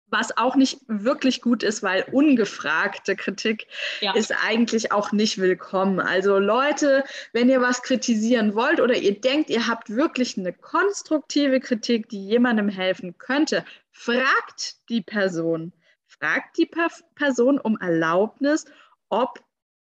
Was 0.06 0.36
auch 0.36 0.54
nicht 0.54 0.78
wirklich 0.86 1.42
gut 1.42 1.62
ist, 1.62 1.82
weil 1.82 2.06
ungefragte 2.12 3.16
Kritik 3.16 3.66
ja. 4.00 4.14
ist 4.14 4.32
eigentlich 4.44 4.92
auch 4.92 5.12
nicht 5.12 5.38
willkommen. 5.38 5.98
Also 5.98 6.38
Leute, 6.38 7.04
wenn 7.32 7.48
ihr 7.48 7.60
was 7.60 7.82
kritisieren 7.82 8.54
wollt 8.54 8.80
oder 8.80 8.94
ihr 8.94 9.20
denkt, 9.20 9.50
ihr 9.50 9.66
habt 9.66 9.90
wirklich 9.90 10.38
eine 10.38 10.52
konstruktive 10.52 11.58
Kritik, 11.58 12.08
die 12.08 12.24
jemandem 12.24 12.68
helfen 12.68 13.18
könnte, 13.18 13.64
fragt 13.90 14.88
die 14.88 15.02
Person 15.02 15.72
fragt 16.18 16.58
die 16.58 16.70
Person 17.14 17.58
um 17.58 17.78
Erlaubnis, 17.78 18.64
ob 19.08 19.40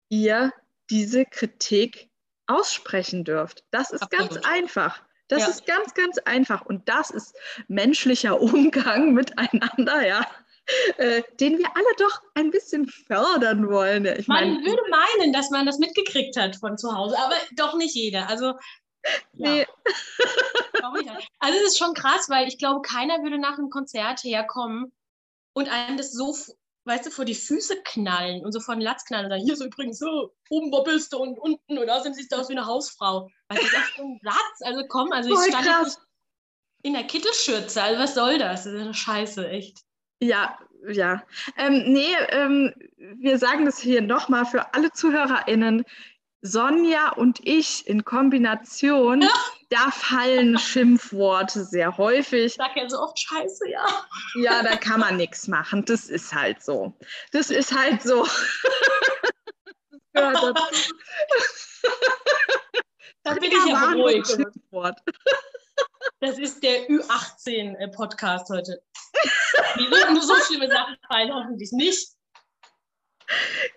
ihr 0.10 0.52
diese 0.90 1.26
Kritik 1.26 2.10
aussprechen 2.54 3.24
dürft. 3.24 3.64
Das 3.72 3.92
ist 3.92 4.04
Absolut. 4.04 4.32
ganz 4.32 4.46
einfach. 4.46 5.02
Das 5.28 5.42
ja. 5.42 5.48
ist 5.48 5.66
ganz, 5.66 5.94
ganz 5.94 6.18
einfach. 6.20 6.66
Und 6.66 6.88
das 6.88 7.10
ist 7.10 7.36
menschlicher 7.68 8.40
Umgang 8.40 9.14
miteinander, 9.14 10.06
ja. 10.06 10.26
Äh, 10.98 11.24
den 11.42 11.58
wir 11.58 11.68
alle 11.76 11.96
doch 11.98 12.22
ein 12.36 12.50
bisschen 12.50 12.88
fördern 12.88 13.70
wollen. 13.70 14.06
Ich 14.06 14.30
man 14.30 14.54
mein, 14.54 14.66
würde 14.66 14.82
meinen, 14.90 15.34
dass 15.34 15.50
man 15.50 15.66
das 15.66 15.78
mitgekriegt 15.78 16.38
hat 16.38 16.56
von 16.56 16.78
zu 16.78 16.96
Hause, 16.96 17.18
aber 17.20 17.36
doch 17.58 17.76
nicht 17.76 17.96
jeder. 17.96 18.30
Also, 18.30 18.54
ja. 19.34 19.50
nee. 19.52 19.68
also 21.40 21.58
es 21.58 21.72
ist 21.72 21.78
schon 21.78 21.94
krass, 21.94 22.30
weil 22.30 22.48
ich 22.48 22.58
glaube, 22.58 22.82
keiner 22.82 23.24
würde 23.24 23.40
nach 23.40 23.58
einem 23.58 23.70
Konzert 23.70 24.24
herkommen 24.24 24.94
und 25.54 25.70
einem 25.70 25.98
das 25.98 26.14
so, 26.14 26.34
weißt 26.86 27.06
du, 27.06 27.12
vor 27.12 27.26
die 27.26 27.36
Füße 27.36 27.82
knallen 27.84 28.44
und 28.44 28.52
so 28.52 28.60
vor 28.60 28.76
den 28.76 28.82
Latz 28.82 29.06
knallen 29.06 29.26
und 29.26 29.32
sagen, 29.32 29.44
hier 29.44 29.54
ist 29.54 29.64
übrigens 29.64 30.00
so, 30.00 30.34
oben 30.50 30.72
bist 30.84 31.14
du 31.14 31.18
und 31.18 31.40
unten 31.40 31.78
und 31.78 31.90
außerdem 31.90 32.14
siehst 32.14 32.32
du 32.32 32.36
aus 32.36 32.50
wie 32.50 32.58
eine 32.58 32.66
Hausfrau. 32.66 33.30
Weißt 33.50 33.62
du, 33.62 33.68
das 33.68 33.84
ist 33.90 33.98
so 33.98 34.04
ein 34.04 34.20
Satz, 34.24 34.62
also 34.62 34.84
komm, 34.88 35.12
also 35.12 35.30
ich 35.30 35.50
stand 35.50 35.66
krass. 35.66 36.02
in 36.82 36.94
der 36.94 37.04
Kittelschürze, 37.04 37.82
also 37.82 38.02
was 38.02 38.16
soll 38.16 38.38
das? 38.38 38.64
Das 38.64 38.74
ist 38.74 38.82
eine 38.82 38.94
Scheiße, 38.94 39.48
echt. 39.50 39.80
Ja, 40.20 40.58
ja. 40.90 41.24
Ähm, 41.58 41.84
nee, 41.92 42.16
ähm, 42.30 42.74
wir 42.98 43.38
sagen 43.38 43.66
das 43.66 43.80
hier 43.80 44.02
nochmal 44.02 44.46
für 44.46 44.74
alle 44.74 44.92
ZuhörerInnen. 44.92 45.86
Sonja 46.46 47.14
und 47.14 47.40
ich 47.48 47.88
in 47.88 48.04
Kombination, 48.04 49.22
ja. 49.22 49.30
da 49.70 49.92
fallen 49.92 50.58
Schimpfworte 50.60 51.64
sehr 51.64 51.98
häufig. 51.98 52.48
Ich 52.48 52.56
sage 52.56 52.82
ja 52.82 52.90
so 52.90 53.00
oft 53.00 53.18
Scheiße, 53.18 53.70
ja. 53.70 53.86
Ja, 54.36 54.62
da 54.62 54.76
kann 54.76 55.00
man 55.00 55.16
nichts 55.16 55.48
machen. 55.48 55.86
Das 55.86 56.10
ist 56.10 56.34
halt 56.34 56.62
so. 56.62 56.94
Das 57.32 57.50
ist 57.50 57.74
halt 57.74 58.04
so. 58.04 58.28
das 60.14 60.42
da 63.24 63.34
bin 63.36 63.52
ich 63.52 63.66
ja 63.66 63.92
ruhig. 63.94 64.28
Das 66.20 66.38
ist 66.38 66.62
der 66.62 66.90
Ü18-Podcast 66.90 68.50
heute. 68.50 68.84
Wie 69.76 69.90
würden 69.90 70.20
so 70.20 70.36
schlimme 70.46 70.68
Sachen 70.68 70.98
fallen? 71.08 71.34
Hoffentlich 71.34 71.72
nicht. 71.72 72.10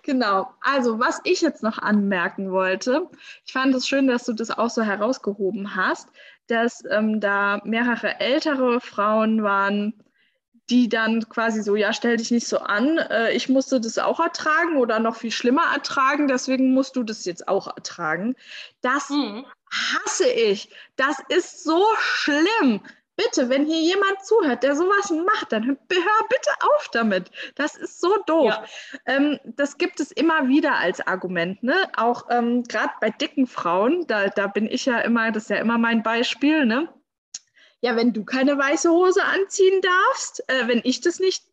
Genau. 0.02 0.48
Also, 0.60 0.98
was 0.98 1.20
ich 1.24 1.40
jetzt 1.40 1.62
noch 1.62 1.78
anmerken 1.78 2.50
wollte, 2.50 3.08
ich 3.44 3.52
fand 3.52 3.74
es 3.74 3.88
schön, 3.88 4.06
dass 4.06 4.24
du 4.24 4.32
das 4.32 4.50
auch 4.50 4.70
so 4.70 4.82
herausgehoben 4.82 5.74
hast, 5.76 6.08
dass 6.46 6.84
ähm, 6.90 7.20
da 7.20 7.60
mehrere 7.64 8.20
ältere 8.20 8.80
Frauen 8.80 9.42
waren, 9.42 9.94
die 10.70 10.88
dann 10.88 11.28
quasi 11.28 11.62
so, 11.62 11.76
ja, 11.76 11.92
stell 11.92 12.16
dich 12.16 12.30
nicht 12.30 12.48
so 12.48 12.58
an, 12.58 12.98
äh, 12.98 13.32
ich 13.32 13.48
musste 13.48 13.80
das 13.80 13.98
auch 13.98 14.18
ertragen 14.18 14.76
oder 14.76 14.98
noch 14.98 15.16
viel 15.16 15.30
schlimmer 15.30 15.72
ertragen, 15.72 16.26
deswegen 16.26 16.74
musst 16.74 16.96
du 16.96 17.04
das 17.04 17.24
jetzt 17.24 17.46
auch 17.46 17.68
ertragen. 17.68 18.34
Das 18.80 19.10
mhm. 19.10 19.44
hasse 19.70 20.28
ich. 20.28 20.70
Das 20.96 21.16
ist 21.28 21.62
so 21.62 21.84
schlimm. 21.98 22.80
Bitte, 23.16 23.48
wenn 23.48 23.64
hier 23.64 23.80
jemand 23.80 24.24
zuhört, 24.24 24.62
der 24.62 24.76
sowas 24.76 25.10
macht, 25.10 25.50
dann 25.50 25.64
hör 25.66 25.76
bitte 26.28 26.50
auf 26.60 26.88
damit. 26.92 27.30
Das 27.54 27.74
ist 27.74 27.98
so 27.98 28.14
doof. 28.26 28.50
Ja. 28.50 28.64
Ähm, 29.06 29.40
das 29.44 29.78
gibt 29.78 30.00
es 30.00 30.12
immer 30.12 30.48
wieder 30.48 30.76
als 30.76 31.00
Argument. 31.06 31.62
Ne? 31.62 31.74
Auch 31.96 32.26
ähm, 32.30 32.62
gerade 32.64 32.92
bei 33.00 33.08
dicken 33.08 33.46
Frauen, 33.46 34.06
da, 34.06 34.28
da 34.28 34.46
bin 34.48 34.66
ich 34.66 34.84
ja 34.84 34.98
immer, 35.00 35.32
das 35.32 35.44
ist 35.44 35.50
ja 35.50 35.56
immer 35.56 35.78
mein 35.78 36.02
Beispiel. 36.02 36.66
Ne? 36.66 36.88
Ja, 37.80 37.96
wenn 37.96 38.12
du 38.12 38.24
keine 38.24 38.58
weiße 38.58 38.90
Hose 38.90 39.24
anziehen 39.24 39.80
darfst, 39.80 40.46
äh, 40.48 40.68
wenn 40.68 40.82
ich 40.84 41.00
das 41.00 41.18
nicht, 41.18 41.44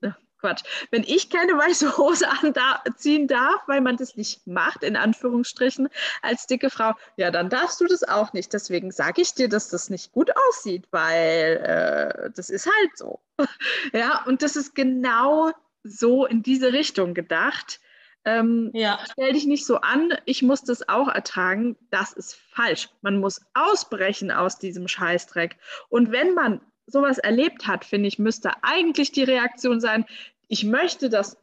Quatsch. 0.43 0.63
Wenn 0.91 1.03
ich 1.03 1.29
keine 1.29 1.53
weiße 1.53 1.97
Hose 1.97 2.27
anziehen 2.29 3.27
darf, 3.27 3.61
weil 3.67 3.79
man 3.79 3.95
das 3.95 4.17
nicht 4.17 4.45
macht, 4.45 4.83
in 4.83 4.97
Anführungsstrichen, 4.97 5.87
als 6.21 6.47
dicke 6.47 6.69
Frau, 6.69 6.93
ja, 7.15 7.31
dann 7.31 7.49
darfst 7.49 7.79
du 7.79 7.85
das 7.85 8.03
auch 8.03 8.33
nicht. 8.33 8.51
Deswegen 8.51 8.91
sage 8.91 9.21
ich 9.21 9.33
dir, 9.33 9.47
dass 9.47 9.69
das 9.69 9.89
nicht 9.89 10.11
gut 10.11 10.31
aussieht, 10.49 10.85
weil 10.91 11.57
äh, 11.63 12.29
das 12.35 12.49
ist 12.49 12.65
halt 12.65 12.97
so. 12.97 13.21
ja, 13.93 14.23
und 14.25 14.41
das 14.41 14.57
ist 14.57 14.75
genau 14.75 15.51
so 15.83 16.25
in 16.25 16.43
diese 16.43 16.73
Richtung 16.73 17.13
gedacht. 17.13 17.79
Ähm, 18.25 18.69
ja. 18.73 18.99
Stell 19.11 19.31
dich 19.33 19.45
nicht 19.45 19.65
so 19.65 19.77
an, 19.77 20.13
ich 20.25 20.41
muss 20.41 20.63
das 20.63 20.89
auch 20.89 21.07
ertragen. 21.07 21.77
Das 21.89 22.11
ist 22.11 22.35
falsch. 22.51 22.89
Man 23.01 23.17
muss 23.19 23.41
ausbrechen 23.53 24.29
aus 24.29 24.59
diesem 24.59 24.89
Scheißdreck. 24.89 25.57
Und 25.87 26.11
wenn 26.11 26.33
man 26.33 26.59
sowas 26.85 27.17
erlebt 27.17 27.67
hat, 27.67 27.85
finde 27.85 28.07
ich, 28.07 28.19
müsste 28.19 28.51
eigentlich 28.63 29.11
die 29.11 29.23
Reaktion 29.23 29.79
sein, 29.79 30.05
ich 30.47 30.63
möchte, 30.63 31.09
dass 31.09 31.37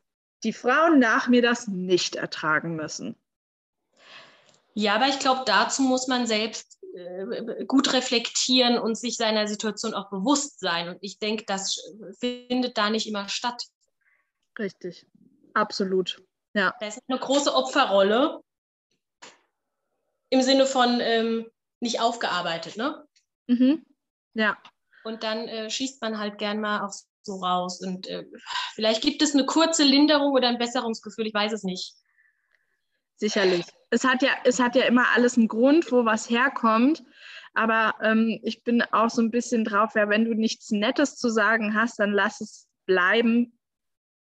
die 0.44 0.52
Frauen 0.52 0.98
nach 0.98 1.28
mir 1.28 1.42
das 1.42 1.68
nicht 1.68 2.16
ertragen 2.16 2.76
müssen. 2.76 3.16
Ja, 4.74 4.94
aber 4.94 5.08
ich 5.08 5.18
glaube, 5.18 5.42
dazu 5.46 5.82
muss 5.82 6.06
man 6.06 6.26
selbst 6.26 6.78
äh, 6.94 7.64
gut 7.66 7.92
reflektieren 7.92 8.78
und 8.78 8.96
sich 8.96 9.16
seiner 9.16 9.48
Situation 9.48 9.94
auch 9.94 10.10
bewusst 10.10 10.60
sein. 10.60 10.88
Und 10.88 10.98
ich 11.00 11.18
denke, 11.18 11.44
das 11.46 11.80
findet 12.18 12.78
da 12.78 12.90
nicht 12.90 13.08
immer 13.08 13.28
statt. 13.28 13.64
Richtig, 14.58 15.06
absolut. 15.54 16.22
Ja. 16.54 16.74
Da 16.80 16.86
ist 16.86 17.02
eine 17.08 17.18
große 17.18 17.54
Opferrolle 17.54 18.42
im 20.30 20.42
Sinne 20.42 20.66
von 20.66 21.00
ähm, 21.00 21.50
nicht 21.80 22.00
aufgearbeitet, 22.00 22.76
ne? 22.76 23.06
Mhm. 23.48 23.84
Ja. 24.34 24.56
Und 25.04 25.22
dann 25.22 25.48
äh, 25.48 25.70
schießt 25.70 26.00
man 26.02 26.18
halt 26.18 26.38
gern 26.38 26.60
mal 26.60 26.80
aufs 26.80 27.10
so 27.22 27.36
raus. 27.36 27.80
Und 27.80 28.06
äh, 28.06 28.24
vielleicht 28.74 29.02
gibt 29.02 29.22
es 29.22 29.34
eine 29.34 29.46
kurze 29.46 29.84
Linderung 29.84 30.32
oder 30.32 30.48
ein 30.48 30.58
Besserungsgefühl, 30.58 31.26
ich 31.26 31.34
weiß 31.34 31.52
es 31.52 31.62
nicht. 31.62 31.94
Sicherlich. 33.16 33.66
Es 33.90 34.04
hat 34.04 34.22
ja, 34.22 34.30
es 34.44 34.60
hat 34.60 34.76
ja 34.76 34.84
immer 34.84 35.06
alles 35.14 35.36
einen 35.36 35.48
Grund, 35.48 35.92
wo 35.92 36.04
was 36.04 36.30
herkommt. 36.30 37.02
Aber 37.52 37.94
ähm, 38.02 38.38
ich 38.42 38.62
bin 38.62 38.82
auch 38.82 39.10
so 39.10 39.20
ein 39.20 39.30
bisschen 39.30 39.64
drauf, 39.64 39.94
ja, 39.96 40.08
wenn 40.08 40.24
du 40.24 40.34
nichts 40.34 40.70
Nettes 40.70 41.16
zu 41.16 41.28
sagen 41.28 41.74
hast, 41.74 41.98
dann 41.98 42.12
lass 42.12 42.40
es 42.40 42.68
bleiben. 42.86 43.58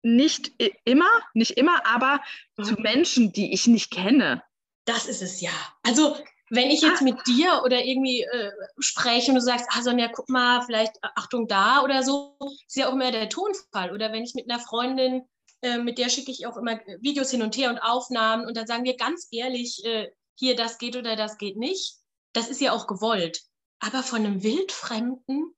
Nicht 0.04 0.54
immer, 0.86 1.10
nicht 1.34 1.52
immer, 1.52 1.86
aber 1.86 2.22
mhm. 2.56 2.64
zu 2.64 2.74
Menschen, 2.76 3.34
die 3.34 3.54
ich 3.54 3.68
nicht 3.68 3.92
kenne. 3.92 4.44
Das 4.86 5.08
ist 5.08 5.22
es 5.22 5.42
ja. 5.42 5.52
Also 5.84 6.16
wenn 6.50 6.70
ich 6.70 6.82
jetzt 6.82 7.02
ah. 7.02 7.04
mit 7.04 7.16
dir 7.28 7.62
oder 7.66 7.84
irgendwie 7.84 8.22
äh, 8.22 8.52
spreche 8.80 9.32
und 9.32 9.36
du 9.36 9.42
sagst, 9.42 9.68
ah 9.72 9.82
Sonja, 9.82 10.08
guck 10.08 10.30
mal, 10.30 10.62
vielleicht 10.62 10.96
äh, 10.98 11.10
Achtung 11.16 11.48
da 11.48 11.84
oder 11.84 12.04
so, 12.04 12.38
ist 12.68 12.78
ja 12.78 12.88
auch 12.88 12.94
immer 12.94 13.12
der 13.12 13.30
Tonfall. 13.30 13.92
Oder 13.94 14.12
wenn 14.14 14.24
ich 14.24 14.34
mit 14.34 14.50
einer 14.50 14.60
Freundin, 14.60 15.24
äh, 15.62 15.78
mit 15.78 15.98
der 15.98 16.10
schicke 16.10 16.32
ich 16.32 16.48
auch 16.48 16.58
immer 16.58 16.80
Videos 17.00 17.32
hin 17.32 17.42
und 17.42 17.58
her 17.58 17.70
und 17.70 17.80
Aufnahmen 17.80 18.46
und 18.46 18.56
dann 18.56 18.68
sagen 18.68 18.86
wir 18.86 18.96
ganz 18.96 19.28
ehrlich, 19.32 19.84
äh, 19.86 20.10
hier, 20.36 20.56
das 20.56 20.78
geht 20.78 20.96
oder 20.96 21.16
das 21.16 21.38
geht 21.38 21.58
nicht. 21.58 21.98
Das 22.34 22.50
ist 22.50 22.62
ja 22.62 22.72
auch 22.72 22.88
gewollt. 22.88 23.42
Aber 23.80 24.04
von 24.04 24.20
einem 24.20 24.44
Wildfremden? 24.44 25.54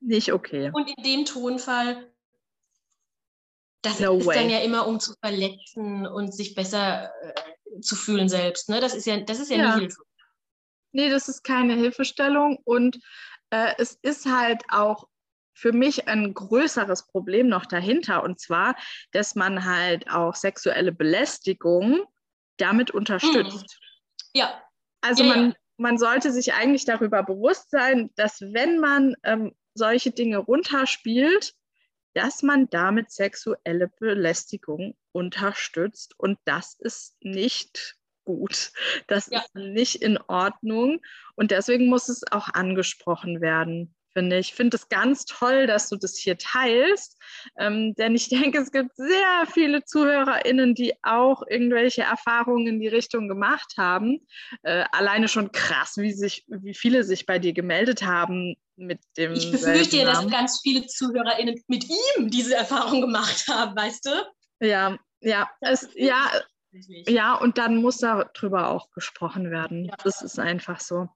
Nicht 0.00 0.32
okay. 0.32 0.70
Und 0.72 0.90
in 0.96 1.02
dem 1.02 1.24
Tonfall, 1.24 2.12
das 3.82 4.00
no 4.00 4.18
ist 4.18 4.26
way. 4.26 4.36
dann 4.36 4.50
ja 4.50 4.58
immer, 4.58 4.86
um 4.86 5.00
zu 5.00 5.14
verletzen 5.20 6.06
und 6.06 6.34
sich 6.34 6.54
besser 6.54 7.12
äh, 7.22 7.80
zu 7.80 7.96
fühlen 7.96 8.28
selbst. 8.28 8.68
Ne? 8.68 8.80
Das 8.80 8.94
ist 8.94 9.06
ja, 9.06 9.18
das 9.20 9.40
ist 9.40 9.50
ja, 9.50 9.56
ja. 9.56 9.74
nie 9.74 9.82
Hilfe. 9.82 10.02
Nee, 10.92 11.10
das 11.10 11.28
ist 11.28 11.42
keine 11.42 11.74
Hilfestellung 11.74 12.58
und 12.64 12.98
äh, 13.50 13.74
es 13.78 13.98
ist 14.02 14.26
halt 14.26 14.62
auch 14.68 15.08
für 15.54 15.72
mich 15.72 16.08
ein 16.08 16.34
größeres 16.34 17.06
Problem 17.06 17.48
noch 17.48 17.66
dahinter. 17.66 18.22
Und 18.22 18.40
zwar, 18.40 18.74
dass 19.12 19.34
man 19.34 19.64
halt 19.64 20.10
auch 20.10 20.34
sexuelle 20.34 20.92
Belästigung 20.92 22.04
damit 22.56 22.90
unterstützt. 22.90 23.78
Mhm. 24.34 24.40
Ja. 24.40 24.62
Also 25.02 25.24
Ja, 25.24 25.28
man, 25.28 25.50
ja. 25.50 25.56
man 25.76 25.98
sollte 25.98 26.32
sich 26.32 26.54
eigentlich 26.54 26.84
darüber 26.84 27.22
bewusst 27.22 27.70
sein, 27.70 28.10
dass 28.16 28.40
wenn 28.40 28.78
man 28.78 29.14
ähm, 29.24 29.54
solche 29.74 30.10
Dinge 30.10 30.38
runterspielt, 30.38 31.54
dass 32.14 32.42
man 32.42 32.68
damit 32.70 33.10
sexuelle 33.10 33.88
Belästigung 33.98 34.96
unterstützt. 35.12 36.14
Und 36.18 36.38
das 36.44 36.74
ist 36.78 37.16
nicht 37.20 37.96
gut. 38.24 38.72
Das 39.06 39.28
Ja. 39.30 39.40
ist 39.40 39.54
nicht 39.54 39.96
in 39.96 40.18
Ordnung. 40.28 41.00
Und 41.34 41.50
deswegen 41.50 41.88
muss 41.88 42.08
es 42.08 42.22
auch 42.30 42.48
angesprochen 42.52 43.40
werden, 43.40 43.94
finde 44.12 44.38
ich. 44.38 44.50
Ich 44.50 44.54
finde 44.54 44.76
es 44.76 44.88
ganz 44.88 45.24
toll, 45.24 45.66
dass 45.66 45.88
du 45.88 45.96
das 45.96 46.18
hier 46.18 46.36
teilst. 46.38 47.18
Ähm, 47.58 47.94
denn 47.94 48.14
ich 48.14 48.28
denke, 48.52 48.58
es 48.58 48.70
gibt 48.70 48.94
sehr 48.96 49.46
viele 49.52 49.84
ZuhörerInnen, 49.84 50.74
die 50.74 50.94
auch 51.02 51.42
irgendwelche 51.48 52.02
Erfahrungen 52.02 52.66
in 52.66 52.80
die 52.80 52.88
Richtung 52.88 53.28
gemacht 53.28 53.74
haben. 53.78 54.26
Äh, 54.62 54.84
alleine 54.92 55.28
schon 55.28 55.52
krass, 55.52 55.94
wie, 55.96 56.12
sich, 56.12 56.44
wie 56.48 56.74
viele 56.74 57.04
sich 57.04 57.26
bei 57.26 57.38
dir 57.38 57.52
gemeldet 57.52 58.02
haben 58.02 58.56
mit 58.76 59.00
dem. 59.16 59.32
Ich 59.32 59.50
befürchte 59.50 59.96
ja, 59.98 60.04
dass 60.04 60.28
ganz 60.28 60.60
viele 60.62 60.86
ZuhörerInnen 60.86 61.62
mit 61.68 61.84
ihm 61.88 62.30
diese 62.30 62.54
Erfahrung 62.54 63.00
gemacht 63.00 63.46
haben, 63.48 63.76
weißt 63.76 64.06
du? 64.06 64.66
Ja, 64.66 64.98
ja, 65.20 65.48
es, 65.60 65.88
ja, 65.94 66.30
ja, 66.88 67.34
und 67.34 67.58
dann 67.58 67.76
muss 67.76 67.98
darüber 67.98 68.68
auch 68.68 68.90
gesprochen 68.90 69.50
werden. 69.50 69.84
Ja. 69.86 69.94
Das 70.02 70.22
ist 70.22 70.38
einfach 70.38 70.80
so. 70.80 71.08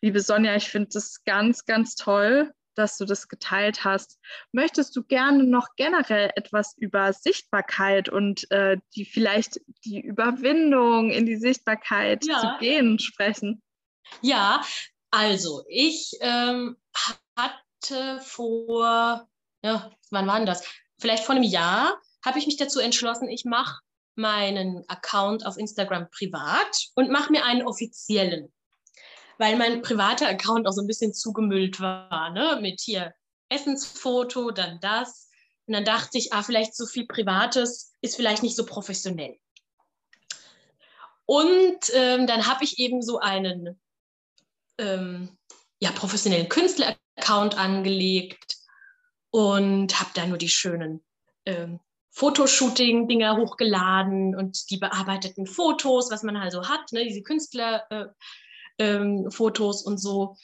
Liebe 0.00 0.20
Sonja, 0.20 0.54
ich 0.56 0.68
finde 0.68 0.90
das 0.92 1.24
ganz, 1.24 1.64
ganz 1.64 1.96
toll, 1.96 2.52
dass 2.74 2.96
du 2.96 3.04
das 3.04 3.28
geteilt 3.28 3.84
hast. 3.84 4.18
Möchtest 4.52 4.96
du 4.96 5.02
gerne 5.02 5.44
noch 5.44 5.68
generell 5.76 6.30
etwas 6.36 6.74
über 6.78 7.12
Sichtbarkeit 7.12 8.08
und 8.08 8.50
äh, 8.50 8.78
die 8.94 9.04
vielleicht 9.04 9.60
die 9.84 10.00
Überwindung 10.00 11.10
in 11.10 11.26
die 11.26 11.36
Sichtbarkeit 11.36 12.24
Ja. 12.24 12.40
zu 12.40 12.46
gehen 12.60 12.98
sprechen? 12.98 13.62
Ja, 14.20 14.62
also 15.10 15.64
ich 15.68 16.12
ähm, 16.20 16.76
hatte 17.36 18.20
vor, 18.20 19.28
ja, 19.62 19.90
wann 20.10 20.26
war 20.26 20.36
denn 20.36 20.46
das? 20.46 20.66
Vielleicht 20.98 21.24
vor 21.24 21.34
einem 21.34 21.44
Jahr 21.44 22.00
habe 22.24 22.38
ich 22.38 22.46
mich 22.46 22.56
dazu 22.56 22.78
entschlossen, 22.78 23.28
ich 23.28 23.44
mache 23.44 23.80
meinen 24.14 24.84
Account 24.88 25.46
auf 25.46 25.56
Instagram 25.56 26.08
privat 26.10 26.88
und 26.94 27.10
mache 27.10 27.32
mir 27.32 27.44
einen 27.44 27.66
offiziellen, 27.66 28.52
weil 29.38 29.56
mein 29.56 29.82
privater 29.82 30.28
Account 30.28 30.66
auch 30.66 30.72
so 30.72 30.82
ein 30.82 30.86
bisschen 30.86 31.14
zugemüllt 31.14 31.80
war, 31.80 32.30
ne? 32.30 32.58
mit 32.60 32.80
hier 32.80 33.14
Essensfoto, 33.48 34.50
dann 34.50 34.80
das. 34.80 35.28
Und 35.66 35.74
dann 35.74 35.84
dachte 35.84 36.18
ich, 36.18 36.32
ah, 36.32 36.42
vielleicht 36.42 36.74
so 36.74 36.86
viel 36.86 37.06
Privates 37.06 37.94
ist 38.00 38.16
vielleicht 38.16 38.42
nicht 38.42 38.56
so 38.56 38.66
professionell. 38.66 39.38
Und 41.24 41.78
ähm, 41.94 42.26
dann 42.26 42.46
habe 42.46 42.64
ich 42.64 42.78
eben 42.78 43.00
so 43.00 43.18
einen 43.18 43.80
ähm, 44.78 45.38
ja, 45.78 45.92
professionellen 45.92 46.48
Künstler-Account 46.48 47.56
angelegt 47.56 48.56
und 49.30 49.98
habe 49.98 50.10
da 50.14 50.26
nur 50.26 50.38
die 50.38 50.48
schönen 50.48 51.02
ähm, 51.46 51.80
Fotoshooting-Dinger 52.12 53.36
hochgeladen 53.38 54.36
und 54.36 54.70
die 54.70 54.76
bearbeiteten 54.76 55.46
Fotos, 55.46 56.10
was 56.10 56.22
man 56.22 56.38
halt 56.38 56.52
so 56.52 56.68
hat, 56.68 56.92
ne, 56.92 57.04
diese 57.04 57.22
Künstler-Fotos 57.22 58.16
äh, 58.78 59.86
ähm, 59.86 59.92
und 59.92 59.98
so. 59.98 60.36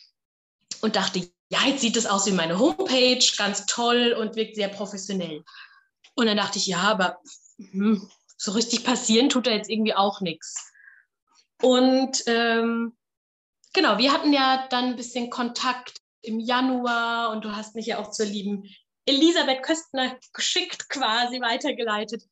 Und 0.81 0.97
dachte, 0.97 1.29
ja, 1.51 1.61
jetzt 1.67 1.81
sieht 1.81 1.97
es 1.97 2.07
aus 2.07 2.27
wie 2.27 2.33
meine 2.33 2.59
Homepage, 2.59 3.25
ganz 3.37 3.67
toll 3.67 4.15
und 4.19 4.37
wirkt 4.37 4.57
sehr 4.57 4.69
professionell. 4.69 5.45
Und 6.15 6.27
dann 6.27 6.37
dachte 6.37 6.59
ich, 6.59 6.67
ja, 6.67 6.81
aber 6.81 7.21
hm, 7.59 8.09
so 8.37 8.53
richtig 8.53 8.85
passieren 8.85 9.29
tut 9.29 9.47
da 9.47 9.51
jetzt 9.51 9.69
irgendwie 9.69 9.95
auch 9.95 10.21
nichts. 10.21 10.73
Und 11.61 12.23
ähm, 12.27 12.97
genau, 13.73 13.99
wir 13.99 14.13
hatten 14.13 14.33
ja 14.33 14.67
dann 14.71 14.87
ein 14.87 14.97
bisschen 14.97 15.29
Kontakt 15.29 15.99
im 16.23 16.41
Januar 16.41 17.31
und 17.31 17.45
du 17.45 17.55
hast 17.55 17.75
mich 17.75 17.87
ja 17.87 17.99
auch 17.99 18.11
zur 18.11 18.27
lieben 18.27 18.65
Elisabeth 19.09 19.63
Köstner 19.63 20.19
geschickt 20.33 20.89
quasi 20.89 21.41
weitergeleitet. 21.41 22.23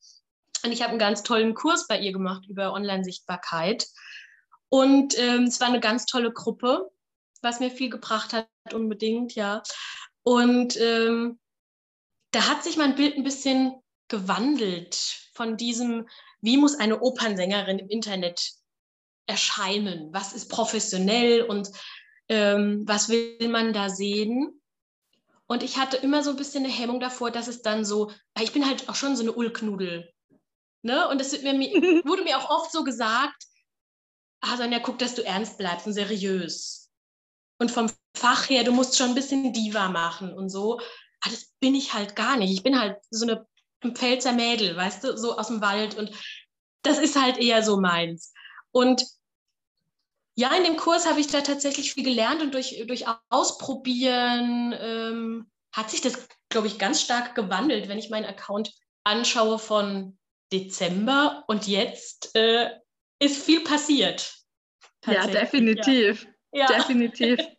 Und 0.65 0.73
ich 0.73 0.83
habe 0.83 0.91
einen 0.91 0.99
ganz 0.99 1.23
tollen 1.23 1.55
Kurs 1.55 1.87
bei 1.87 1.99
ihr 1.99 2.13
gemacht 2.13 2.47
über 2.49 2.73
Online-Sichtbarkeit. 2.73 3.87
Und 4.69 5.19
ähm, 5.19 5.45
es 5.45 5.61
war 5.61 5.69
eine 5.69 5.81
ganz 5.81 6.07
tolle 6.07 6.33
Gruppe, 6.33 6.91
was 7.41 7.61
mir 7.61 7.71
viel 7.71 7.91
gebracht 7.91 8.33
hat, 8.33 8.49
unbedingt, 8.73 9.35
ja. 9.35 9.63
Und 10.23 10.79
ähm, 10.81 11.39
da 12.33 12.49
hat 12.49 12.65
sich 12.65 12.77
mein 12.77 12.97
Bild 12.97 13.17
ein 13.17 13.25
bisschen 13.25 13.75
gewandelt 14.09 14.95
von 15.35 15.57
diesem, 15.57 16.09
wie 16.41 16.57
muss 16.57 16.79
eine 16.79 17.01
Opernsängerin 17.01 17.79
im 17.79 17.89
Internet 17.89 18.53
erscheinen? 19.27 20.13
Was 20.13 20.33
ist 20.33 20.51
professionell 20.51 21.43
und 21.43 21.71
ähm, 22.29 22.83
was 22.87 23.09
will 23.09 23.49
man 23.49 23.73
da 23.73 23.89
sehen? 23.89 24.61
Und 25.49 25.63
ich 25.63 25.79
hatte 25.79 25.97
immer 25.97 26.23
so 26.23 26.31
ein 26.31 26.37
bisschen 26.37 26.65
eine 26.65 26.73
Hemmung 26.73 27.01
davor, 27.01 27.31
dass 27.31 27.49
es 27.49 27.63
dann 27.63 27.85
so, 27.85 28.11
weil 28.35 28.45
ich 28.45 28.53
bin 28.53 28.67
halt 28.67 28.89
auch 28.89 28.95
schon 28.95 29.17
so 29.17 29.23
eine 29.23 29.33
Ulknudel. 29.33 30.13
Ne? 30.83 31.09
Und 31.09 31.21
es 31.21 31.33
wird 31.33 31.57
mir, 31.57 31.71
wurde 32.05 32.25
mir 32.25 32.39
auch 32.39 32.51
oft 32.51 32.73
so 32.73 32.85
gesagt, 32.85 33.45
ah, 34.41 34.57
Sonja, 34.57 34.81
guck, 34.81 34.99
dass 34.99 35.15
du 35.15 35.25
ernst 35.25 35.59
bleibst 35.59 35.87
und 35.87 35.93
seriös. 35.93 36.91
Und 37.59 37.71
vom 37.71 37.91
Fach 38.17 38.49
her, 38.49 38.65
du 38.65 38.73
musst 38.73 38.97
schon 38.97 39.11
ein 39.11 39.15
bisschen 39.15 39.53
Diva 39.53 39.89
machen 39.89 40.33
und 40.33 40.49
so. 40.49 40.81
Aber 41.21 41.31
das 41.31 41.53
bin 41.61 41.75
ich 41.75 41.95
halt 41.95 42.17
gar 42.17 42.37
nicht. 42.37 42.53
Ich 42.53 42.63
bin 42.63 42.79
halt 42.79 42.99
so 43.11 43.27
eine 43.27 43.47
ein 43.87 43.97
Pfälzer 43.97 44.33
Mädel, 44.33 44.77
weißt 44.77 45.05
du, 45.05 45.17
so 45.17 45.37
aus 45.39 45.49
dem 45.49 45.61
Wald. 45.61 45.97
Und 45.97 46.11
das 46.83 46.99
ist 46.99 47.21
halt 47.21 47.39
eher 47.39 47.63
so 47.63 47.79
meins. 47.81 48.33
Und 48.71 49.03
ja, 50.37 50.55
in 50.55 50.65
dem 50.65 50.77
Kurs 50.77 51.07
habe 51.07 51.19
ich 51.19 51.29
da 51.29 51.41
tatsächlich 51.41 51.95
viel 51.95 52.05
gelernt 52.05 52.43
und 52.43 52.53
durch, 52.53 52.85
durch 52.87 53.05
Ausprobieren 53.31 54.75
ähm, 54.79 55.51
hat 55.73 55.91
sich 55.91 56.03
das, 56.03 56.29
glaube 56.51 56.67
ich, 56.67 56.79
ganz 56.79 57.01
stark 57.01 57.35
gewandelt, 57.35 57.89
wenn 57.89 57.99
ich 57.99 58.11
meinen 58.11 58.27
Account 58.27 58.73
anschaue 59.05 59.59
von 59.59 60.19
Dezember 60.53 61.45
und 61.49 61.67
jetzt 61.67 62.37
äh, 62.37 62.71
ist 63.19 63.43
viel 63.45 63.65
passiert. 63.65 64.35
Ja, 65.07 65.27
definitiv. 65.27 66.27
Ja. 66.53 66.67
Definitiv. 66.67 67.39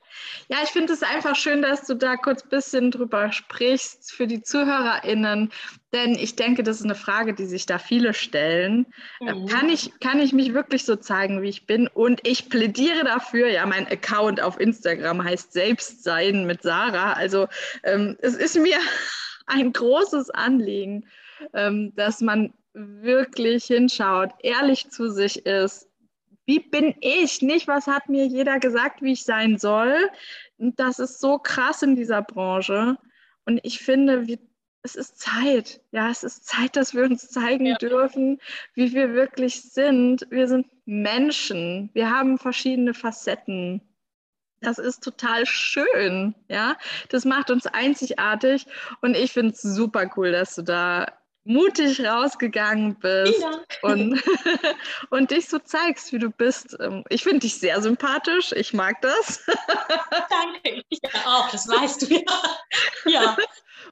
Ja, 0.49 0.59
ich 0.63 0.69
finde 0.69 0.93
es 0.93 1.03
einfach 1.03 1.35
schön, 1.35 1.61
dass 1.61 1.85
du 1.85 1.93
da 1.93 2.15
kurz 2.15 2.43
ein 2.43 2.49
bisschen 2.49 2.91
drüber 2.91 3.31
sprichst 3.33 4.11
für 4.13 4.27
die 4.27 4.41
ZuhörerInnen, 4.41 5.51
denn 5.93 6.15
ich 6.15 6.35
denke, 6.35 6.63
das 6.63 6.77
ist 6.77 6.85
eine 6.85 6.95
Frage, 6.95 7.33
die 7.33 7.45
sich 7.45 7.65
da 7.65 7.79
viele 7.79 8.13
stellen. 8.13 8.85
Äh, 9.19 9.33
Mhm. 9.33 9.47
Kann, 9.47 9.69
ich, 9.69 9.99
kann 9.99 10.19
ich 10.19 10.31
mich 10.33 10.53
wirklich 10.53 10.85
so 10.85 10.95
zeigen, 10.95 11.41
wie 11.41 11.49
ich 11.49 11.65
bin? 11.65 11.87
Und 11.87 12.25
ich 12.25 12.49
plädiere 12.49 13.03
dafür, 13.03 13.49
ja, 13.49 13.65
mein 13.65 13.87
Account 13.87 14.41
auf 14.41 14.59
Instagram 14.59 15.23
heißt 15.23 15.51
Selbstsein 15.53 16.45
mit 16.45 16.63
Sarah. 16.63 17.13
Also 17.13 17.47
ähm, 17.83 18.17
es 18.21 18.35
ist 18.35 18.57
mir 18.57 18.77
ein 19.47 19.73
großes 19.73 20.29
Anliegen, 20.29 21.07
ähm, 21.53 21.93
dass 21.95 22.21
man 22.21 22.53
wirklich 22.73 23.65
hinschaut, 23.65 24.29
ehrlich 24.43 24.89
zu 24.89 25.09
sich 25.09 25.45
ist, 25.45 25.86
wie 26.47 26.59
bin 26.59 26.95
ich? 27.01 27.41
Nicht, 27.41 27.67
was 27.67 27.87
hat 27.87 28.07
mir 28.09 28.25
jeder 28.25 28.59
gesagt, 28.59 29.01
wie 29.01 29.11
ich 29.11 29.23
sein 29.23 29.57
soll. 29.57 30.09
Und 30.57 30.79
das 30.79 30.97
ist 30.97 31.19
so 31.19 31.37
krass 31.37 31.81
in 31.83 31.95
dieser 31.95 32.21
Branche. 32.21 32.97
Und 33.45 33.59
ich 33.63 33.79
finde, 33.79 34.27
wir, 34.27 34.39
es 34.81 34.95
ist 34.95 35.19
Zeit. 35.19 35.81
Ja, 35.91 36.09
es 36.09 36.23
ist 36.23 36.47
Zeit, 36.47 36.77
dass 36.77 36.95
wir 36.95 37.03
uns 37.03 37.29
zeigen 37.29 37.65
Ja. 37.65 37.75
dürfen, 37.77 38.39
wie 38.73 38.93
wir 38.93 39.13
wirklich 39.13 39.61
sind. 39.61 40.25
Wir 40.29 40.47
sind 40.47 40.67
Menschen. 40.85 41.89
Wir 41.93 42.09
haben 42.09 42.37
verschiedene 42.37 42.93
Facetten. 42.93 43.81
Das 44.61 44.79
ist 44.79 45.03
total 45.03 45.45
schön, 45.45 46.33
ja. 46.47 46.77
Das 47.09 47.25
macht 47.25 47.51
uns 47.51 47.67
einzigartig 47.67 48.65
und 49.01 49.15
ich 49.15 49.33
finde 49.33 49.51
es 49.51 49.61
super 49.61 50.09
cool, 50.15 50.31
dass 50.31 50.55
du 50.55 50.63
da 50.63 51.05
mutig 51.47 51.99
rausgegangen 52.03 52.95
bist 52.99 53.43
und, 53.81 54.21
und 55.09 55.31
dich 55.31 55.47
so 55.47 55.59
zeigst, 55.59 56.11
wie 56.13 56.19
du 56.19 56.29
bist. 56.29 56.75
Ähm, 56.79 57.03
Ich 57.09 57.23
finde 57.23 57.39
dich 57.39 57.59
sehr 57.59 57.81
sympathisch. 57.81 58.51
Ich 58.53 58.73
mag 58.73 59.01
das. 59.01 59.43
Danke. 60.29 60.83
Ich 60.89 60.99
ja 61.03 61.09
auch, 61.25 61.49
das 61.51 61.67
weißt 61.67 62.01
du 62.03 62.15
ja. 62.15 62.21
Ja, 63.05 63.37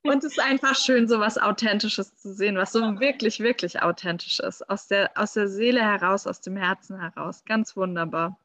Und 0.04 0.24
es 0.24 0.34
ist 0.34 0.40
einfach 0.40 0.76
schön, 0.76 1.08
so 1.08 1.20
was 1.20 1.38
Authentisches 1.38 2.16
zu 2.18 2.34
sehen, 2.34 2.58
was 2.58 2.72
so 2.74 2.82
wirklich, 3.00 3.40
wirklich 3.40 3.82
authentisch 3.82 4.40
ist. 4.40 4.70
Aus 4.70 4.88
der, 4.88 5.12
aus 5.16 5.34
der 5.34 5.48
Seele 5.48 5.82
heraus, 5.82 6.28
aus 6.28 6.42
dem 6.42 6.58
Herzen 6.58 7.00
heraus. 7.00 7.44
Ganz 7.46 7.76
wunderbar. 7.78 8.38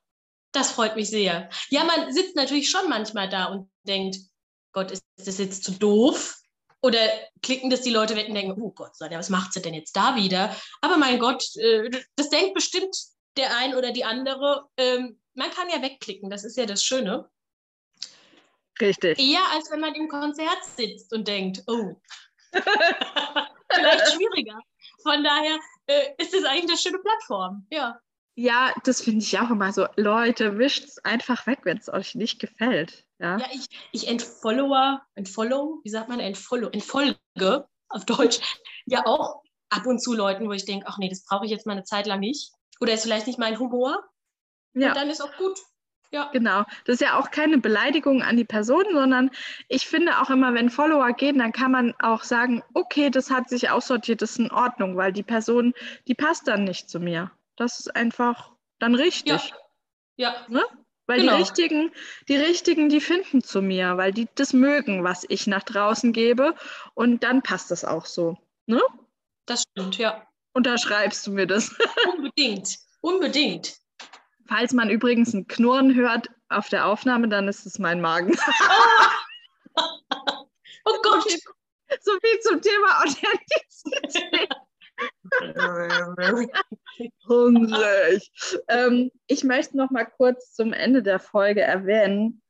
das 0.52 0.72
freut 0.72 0.96
mich 0.96 1.10
sehr. 1.10 1.48
Ja, 1.70 1.84
man 1.84 2.12
sitzt 2.12 2.36
natürlich 2.36 2.70
schon 2.70 2.88
manchmal 2.88 3.28
da 3.28 3.46
und 3.46 3.68
denkt, 3.84 4.16
Gott, 4.72 4.90
ist 4.92 5.04
das 5.16 5.38
jetzt 5.38 5.64
zu 5.64 5.72
doof? 5.72 6.39
Oder 6.82 6.98
klicken 7.42 7.68
das 7.68 7.82
die 7.82 7.90
Leute 7.90 8.16
weg 8.16 8.28
und 8.28 8.34
denken, 8.34 8.60
oh 8.60 8.70
Gott, 8.70 8.96
Sonja, 8.96 9.18
was 9.18 9.28
macht 9.28 9.52
sie 9.52 9.60
denn 9.60 9.74
jetzt 9.74 9.94
da 9.94 10.16
wieder? 10.16 10.54
Aber 10.80 10.96
mein 10.96 11.18
Gott, 11.18 11.44
äh, 11.56 11.90
das 12.16 12.30
denkt 12.30 12.54
bestimmt 12.54 12.96
der 13.36 13.56
ein 13.56 13.74
oder 13.74 13.92
die 13.92 14.04
andere. 14.04 14.68
Ähm, 14.76 15.20
man 15.34 15.50
kann 15.50 15.68
ja 15.68 15.82
wegklicken, 15.82 16.30
das 16.30 16.44
ist 16.44 16.56
ja 16.56 16.66
das 16.66 16.82
Schöne. 16.82 17.28
Richtig. 18.80 19.18
Eher 19.18 19.44
als 19.52 19.70
wenn 19.70 19.80
man 19.80 19.94
im 19.94 20.08
Konzert 20.08 20.64
sitzt 20.64 21.12
und 21.12 21.28
denkt, 21.28 21.62
oh, 21.66 22.00
vielleicht 22.52 24.12
schwieriger. 24.12 24.58
Von 25.02 25.22
daher 25.22 25.58
äh, 25.86 26.14
ist 26.18 26.34
es 26.34 26.44
eigentlich 26.44 26.70
eine 26.70 26.78
schöne 26.78 26.98
Plattform. 26.98 27.66
Ja. 27.70 28.00
Ja, 28.36 28.74
das 28.84 29.02
finde 29.02 29.22
ich 29.22 29.38
auch 29.38 29.50
immer 29.50 29.72
so. 29.72 29.86
Leute, 29.96 30.58
wischt 30.58 30.84
es 30.84 30.98
einfach 31.04 31.46
weg, 31.46 31.60
wenn 31.64 31.76
es 31.76 31.92
euch 31.92 32.14
nicht 32.14 32.38
gefällt. 32.38 33.06
Ja, 33.20 33.38
Ja, 33.38 33.46
ich, 33.52 33.66
ich 33.92 34.08
entfollower, 34.08 35.02
entfollow, 35.14 35.80
wie 35.84 35.90
sagt 35.90 36.08
man, 36.08 36.20
entfollow, 36.20 36.68
entfolge 36.70 37.66
auf 37.88 38.04
Deutsch, 38.06 38.40
ja 38.86 39.04
auch 39.06 39.42
ab 39.68 39.86
und 39.86 40.00
zu 40.00 40.14
Leuten, 40.14 40.48
wo 40.48 40.52
ich 40.52 40.64
denke, 40.64 40.86
ach 40.88 40.98
nee, 40.98 41.08
das 41.08 41.24
brauche 41.24 41.44
ich 41.44 41.50
jetzt 41.50 41.66
mal 41.66 41.72
eine 41.72 41.84
Zeit 41.84 42.06
lang 42.06 42.20
nicht. 42.20 42.52
Oder 42.80 42.94
ist 42.94 43.02
vielleicht 43.02 43.26
nicht 43.26 43.38
mein 43.38 43.58
Humor. 43.58 44.02
ja. 44.74 44.88
Und 44.88 44.96
dann 44.96 45.10
ist 45.10 45.20
auch 45.20 45.36
gut. 45.36 45.58
Ja. 46.12 46.28
Genau. 46.32 46.64
Das 46.86 46.94
ist 46.94 47.02
ja 47.02 47.18
auch 47.18 47.30
keine 47.30 47.58
Beleidigung 47.58 48.22
an 48.22 48.36
die 48.36 48.44
Person, 48.44 48.84
sondern 48.92 49.30
ich 49.68 49.86
finde 49.86 50.20
auch 50.20 50.30
immer, 50.30 50.54
wenn 50.54 50.68
Follower 50.68 51.12
gehen, 51.12 51.38
dann 51.38 51.52
kann 51.52 51.70
man 51.70 51.94
auch 52.00 52.24
sagen, 52.24 52.64
okay, 52.74 53.10
das 53.10 53.30
hat 53.30 53.48
sich 53.48 53.70
aussortiert, 53.70 54.20
das 54.20 54.32
ist 54.32 54.38
in 54.40 54.50
Ordnung, 54.50 54.96
weil 54.96 55.12
die 55.12 55.22
Person, 55.22 55.72
die 56.08 56.14
passt 56.14 56.48
dann 56.48 56.64
nicht 56.64 56.90
zu 56.90 56.98
mir. 56.98 57.30
Das 57.54 57.78
ist 57.78 57.94
einfach 57.94 58.50
dann 58.80 58.96
richtig. 58.96 59.52
Ja. 60.16 60.34
Ne? 60.48 60.64
Weil 61.10 61.22
Genau. 61.22 61.32
die 61.32 61.42
richtigen, 61.42 61.92
die 62.28 62.36
richtigen, 62.36 62.88
die 62.88 63.00
finden 63.00 63.42
zu 63.42 63.60
mir, 63.62 63.96
weil 63.96 64.12
die 64.12 64.28
das 64.36 64.52
mögen, 64.52 65.02
was 65.02 65.26
ich 65.28 65.48
nach 65.48 65.64
draußen 65.64 66.12
gebe. 66.12 66.54
Und 66.94 67.24
dann 67.24 67.42
passt 67.42 67.72
das 67.72 67.84
auch 67.84 68.06
so. 68.06 68.38
Ne? 68.66 68.80
Das 69.44 69.62
stimmt, 69.62 69.98
ja. 69.98 70.24
Unterschreibst 70.52 71.26
du 71.26 71.32
mir 71.32 71.48
das? 71.48 71.74
Unbedingt. 72.14 72.78
Unbedingt. 73.00 73.76
Falls 74.46 74.72
man 74.72 74.88
übrigens 74.88 75.34
ein 75.34 75.48
Knurren 75.48 75.96
hört 75.96 76.28
auf 76.48 76.68
der 76.68 76.86
Aufnahme, 76.86 77.28
dann 77.28 77.48
ist 77.48 77.66
es 77.66 77.80
mein 77.80 78.00
Magen. 78.00 78.38
Oh 80.84 80.96
Gott. 81.02 81.24
So 82.00 82.12
viel 82.20 82.40
zum 82.40 82.62
Thema 82.62 83.02
Authentizität. 83.02 84.48
Hungrig. 87.28 88.30
ähm, 88.68 89.10
ich 89.26 89.44
möchte 89.44 89.76
noch 89.76 89.90
mal 89.90 90.04
kurz 90.04 90.52
zum 90.52 90.72
Ende 90.72 91.02
der 91.02 91.18
Folge 91.18 91.62
erwähnen, 91.62 92.42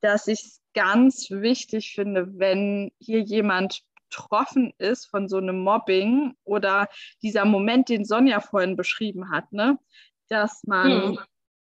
dass 0.00 0.26
ich 0.28 0.40
es 0.44 0.62
ganz 0.74 1.30
wichtig 1.30 1.92
finde, 1.94 2.38
wenn 2.38 2.92
hier 2.98 3.20
jemand 3.20 3.82
betroffen 4.08 4.72
ist 4.78 5.06
von 5.06 5.28
so 5.28 5.36
einem 5.36 5.60
Mobbing 5.60 6.34
oder 6.44 6.88
dieser 7.22 7.44
Moment, 7.44 7.88
den 7.88 8.04
Sonja 8.04 8.40
vorhin 8.40 8.76
beschrieben 8.76 9.30
hat, 9.30 9.52
ne? 9.52 9.78
dass 10.28 10.62
man 10.64 10.90
Hm. 10.92 11.18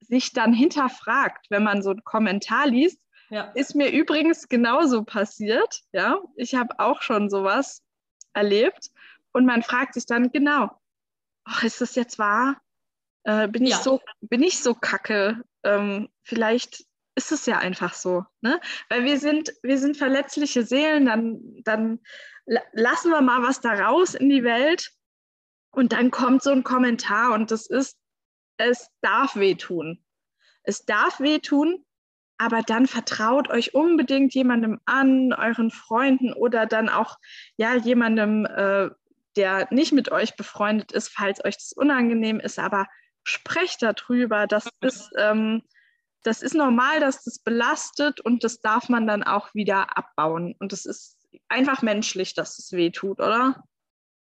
sich 0.01 0.33
dann 0.33 0.53
hinterfragt, 0.53 1.47
wenn 1.49 1.63
man 1.63 1.81
so 1.81 1.91
einen 1.91 2.03
Kommentar 2.03 2.67
liest, 2.67 3.01
Ja. 3.29 3.51
ist 3.55 3.75
mir 3.75 3.89
übrigens 3.91 4.47
genauso 4.49 5.03
passiert. 5.03 5.81
Ja, 5.91 6.19
ich 6.35 6.53
habe 6.55 6.79
auch 6.79 7.01
schon 7.01 7.29
sowas 7.29 7.81
erlebt 8.33 8.91
und 9.37 9.45
man 9.45 9.61
fragt 9.61 9.93
sich 9.93 10.05
dann 10.07 10.31
genau, 10.31 10.71
ach, 11.45 11.63
ist 11.63 11.79
das 11.79 11.93
jetzt 11.95 12.17
wahr? 12.17 12.59
Äh, 13.23 13.47
bin 13.47 13.63
ich 13.63 13.71
Ja. 13.71 13.77
so, 13.77 14.01
bin 14.21 14.41
ich 14.41 14.59
so 14.63 14.73
kacke? 14.73 15.43
Ähm, 15.63 16.09
vielleicht 16.23 16.83
ist 17.15 17.31
es 17.31 17.45
ja 17.45 17.59
einfach 17.59 17.93
so, 17.93 18.25
ne? 18.41 18.59
Weil 18.89 19.03
wir 19.03 19.19
sind, 19.19 19.53
wir 19.63 19.77
sind 19.77 19.95
verletzliche 19.97 20.63
Seelen. 20.63 21.05
Dann, 21.05 21.39
dann 21.63 21.99
la- 22.45 22.63
lassen 22.73 23.11
wir 23.11 23.21
mal 23.21 23.43
was 23.43 23.61
da 23.61 23.73
raus 23.73 24.15
in 24.15 24.29
die 24.29 24.43
Welt 24.43 24.91
und 25.71 25.93
dann 25.93 26.09
kommt 26.11 26.41
so 26.43 26.51
ein 26.51 26.63
Kommentar 26.63 27.33
und 27.33 27.51
das 27.51 27.67
ist, 27.67 27.97
es 28.57 28.89
darf 29.01 29.35
wehtun. 29.35 30.03
Es 30.63 30.85
darf 30.85 31.19
wehtun, 31.19 31.85
aber 32.39 32.61
dann 32.61 32.87
vertraut 32.87 33.49
euch 33.49 33.73
unbedingt 33.73 34.33
jemandem 34.33 34.79
an, 34.85 35.33
euren 35.33 35.71
Freunden 35.71 36.33
oder 36.33 36.65
dann 36.65 36.89
auch 36.89 37.17
ja 37.57 37.75
jemandem, 37.75 38.45
äh, 38.45 38.89
der 39.37 39.67
nicht 39.71 39.93
mit 39.93 40.11
euch 40.11 40.35
befreundet 40.35 40.91
ist, 40.91 41.09
falls 41.09 41.43
euch 41.45 41.55
das 41.55 41.71
unangenehm 41.73 42.39
ist. 42.39 42.59
Aber 42.59 42.87
sprecht 43.23 43.81
darüber. 43.81 44.47
Das 44.47 44.67
ist, 44.81 45.09
ähm, 45.17 45.63
das 46.23 46.41
ist 46.41 46.55
normal, 46.55 46.99
dass 46.99 47.23
das 47.23 47.39
belastet 47.39 48.21
und 48.21 48.43
das 48.43 48.59
darf 48.59 48.89
man 48.89 49.07
dann 49.07 49.23
auch 49.23 49.53
wieder 49.53 49.97
abbauen. 49.97 50.55
Und 50.59 50.71
das 50.71 50.85
ist 50.85 51.17
einfach 51.47 51.81
menschlich, 51.81 52.33
dass 52.33 52.57
es 52.57 52.71
weh 52.71 52.89
tut, 52.89 53.19
oder? 53.19 53.63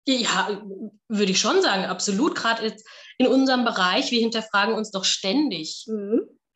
Ja, 0.07 0.61
würde 1.07 1.31
ich 1.31 1.39
schon 1.39 1.61
sagen, 1.61 1.85
absolut. 1.85 2.35
Gerade 2.35 2.75
in 3.17 3.27
unserem 3.27 3.63
Bereich, 3.63 4.11
wir 4.11 4.19
hinterfragen 4.19 4.73
uns 4.73 4.91
doch 4.91 5.05
ständig. 5.05 5.85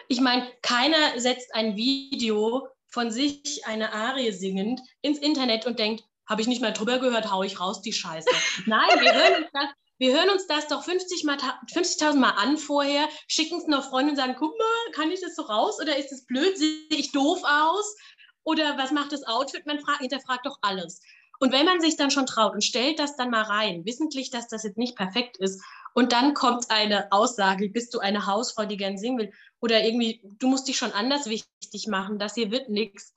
Ich 0.08 0.22
meine, 0.22 0.48
keiner 0.62 1.20
setzt 1.20 1.54
ein 1.54 1.76
Video 1.76 2.68
von 2.88 3.12
sich, 3.12 3.66
eine 3.66 3.94
Arie 3.94 4.32
singend, 4.32 4.82
ins 5.02 5.20
Internet 5.20 5.66
und 5.66 5.80
denkt, 5.80 6.04
habe 6.28 6.42
ich 6.42 6.48
nicht 6.48 6.62
mal 6.62 6.74
drüber 6.74 7.00
gehört, 7.00 7.32
hau 7.32 7.44
ich 7.44 7.60
raus, 7.60 7.82
die 7.82 7.94
Scheiße. 7.94 8.30
Nein, 8.66 9.00
wir 9.00 9.14
hören 9.14 9.44
uns 9.44 9.52
das, 9.54 9.68
wir 10.00 10.14
hören 10.14 10.30
uns 10.30 10.48
das 10.48 10.68
doch 10.68 10.84
50 10.84 11.24
mal, 11.24 11.38
ta- 11.38 11.60
50.000 11.74 12.16
Mal 12.16 12.32
an 12.32 12.58
vorher, 12.58 13.08
schicken 13.28 13.60
es 13.60 13.68
noch 13.68 13.90
Freunden 13.90 14.12
und 14.12 14.16
sagen, 14.18 14.36
guck 14.38 14.58
mal, 14.58 14.92
kann 14.94 15.12
ich 15.12 15.22
das 15.22 15.36
so 15.36 15.44
raus 15.44 15.80
oder 15.82 15.98
ist 15.98 16.12
es 16.12 16.26
blöd, 16.26 16.58
sehe 16.58 16.88
ich 16.90 17.12
doof 17.12 17.42
aus 17.44 17.96
oder 18.44 18.78
was 18.78 18.92
macht 18.92 19.12
das 19.12 19.24
Outfit? 19.24 19.66
Man 19.66 19.80
fragt, 19.80 20.02
hinterfragt 20.02 20.46
doch 20.46 20.58
alles. 20.62 21.02
Und 21.40 21.52
wenn 21.52 21.66
man 21.66 21.82
sich 21.82 21.98
dann 21.98 22.12
schon 22.12 22.26
traut 22.26 22.54
und 22.54 22.64
stellt 22.64 23.00
das 23.00 23.16
dann 23.16 23.30
mal 23.30 23.42
rein, 23.42 23.86
wissentlich, 23.86 24.30
dass 24.30 24.48
das 24.48 24.64
jetzt 24.64 24.78
nicht 24.78 24.96
perfekt 24.96 25.38
ist, 25.38 25.62
und 25.96 26.12
dann 26.12 26.34
kommt 26.34 26.72
eine 26.72 27.12
Aussage, 27.12 27.70
bist 27.70 27.94
du 27.94 28.00
eine 28.00 28.26
Hausfrau, 28.26 28.66
die 28.66 28.78
gern 28.78 28.98
singen 28.98 29.20
will, 29.20 29.32
oder 29.60 29.84
irgendwie, 29.84 30.22
du 30.40 30.48
musst 30.48 30.68
dich 30.68 30.78
schon 30.78 30.92
anders 30.92 31.28
wichtig 31.28 31.88
machen, 31.88 32.18
das 32.18 32.34
hier 32.34 32.50
wird 32.50 32.70
nichts. 32.70 33.14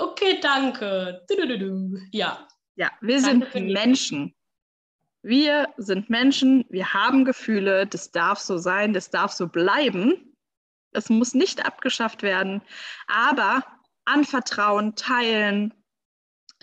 Okay, 0.00 0.38
danke. 0.40 1.24
Du-du-du-du. 1.28 1.98
Ja, 2.12 2.46
Ja, 2.76 2.90
wir 3.00 3.20
Danke 3.20 3.50
sind 3.52 3.68
Menschen. 3.68 4.34
Wir 5.22 5.68
sind 5.76 6.08
Menschen, 6.08 6.64
wir 6.70 6.94
haben 6.94 7.24
Gefühle, 7.26 7.86
das 7.86 8.10
darf 8.10 8.38
so 8.38 8.56
sein, 8.56 8.94
das 8.94 9.10
darf 9.10 9.32
so 9.32 9.48
bleiben. 9.48 10.34
Es 10.92 11.10
muss 11.10 11.34
nicht 11.34 11.64
abgeschafft 11.64 12.22
werden, 12.22 12.62
aber 13.06 13.62
anvertrauen, 14.06 14.96
teilen, 14.96 15.74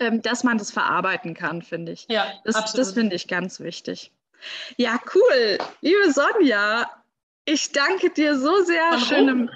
ähm, 0.00 0.22
dass 0.22 0.42
man 0.42 0.58
das 0.58 0.72
verarbeiten 0.72 1.34
kann, 1.34 1.62
finde 1.62 1.92
ich. 1.92 2.06
ja, 2.08 2.32
Das, 2.44 2.56
absolut. 2.56 2.86
das 2.86 2.94
finde 2.94 3.16
ich 3.16 3.28
ganz 3.28 3.60
wichtig. 3.60 4.12
Ja, 4.76 5.00
cool. 5.14 5.58
Liebe 5.80 6.12
Sonja, 6.12 6.90
ich 7.44 7.72
danke 7.72 8.10
dir 8.10 8.38
so 8.38 8.62
sehr. 8.64 8.92
Von 8.92 9.00
Schönem. 9.00 9.50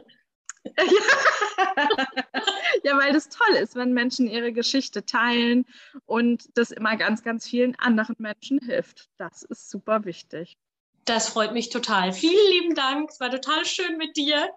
Ja. 0.65 0.73
ja, 2.85 2.97
weil 2.99 3.13
das 3.13 3.29
toll 3.29 3.57
ist, 3.57 3.75
wenn 3.77 3.93
Menschen 3.93 4.27
ihre 4.29 4.53
Geschichte 4.53 5.05
teilen 5.05 5.67
und 6.07 6.49
das 6.55 6.71
immer 6.71 6.97
ganz, 6.97 7.23
ganz 7.23 7.49
vielen 7.49 7.75
anderen 7.79 8.17
Menschen 8.19 8.61
hilft. 8.61 9.09
Das 9.19 9.43
ist 9.43 9.71
super 9.71 10.05
wichtig. 10.05 10.57
das 11.05 11.29
freut 11.29 11.53
mich 11.53 11.71
total. 11.71 12.13
Vielen 12.13 12.51
lieben 12.53 12.75
Dank. 12.75 13.11
Es 13.11 13.21
war 13.21 13.31
total 13.31 13.65
schön 13.65 13.97
mit 13.97 14.17
dir. 14.17 14.49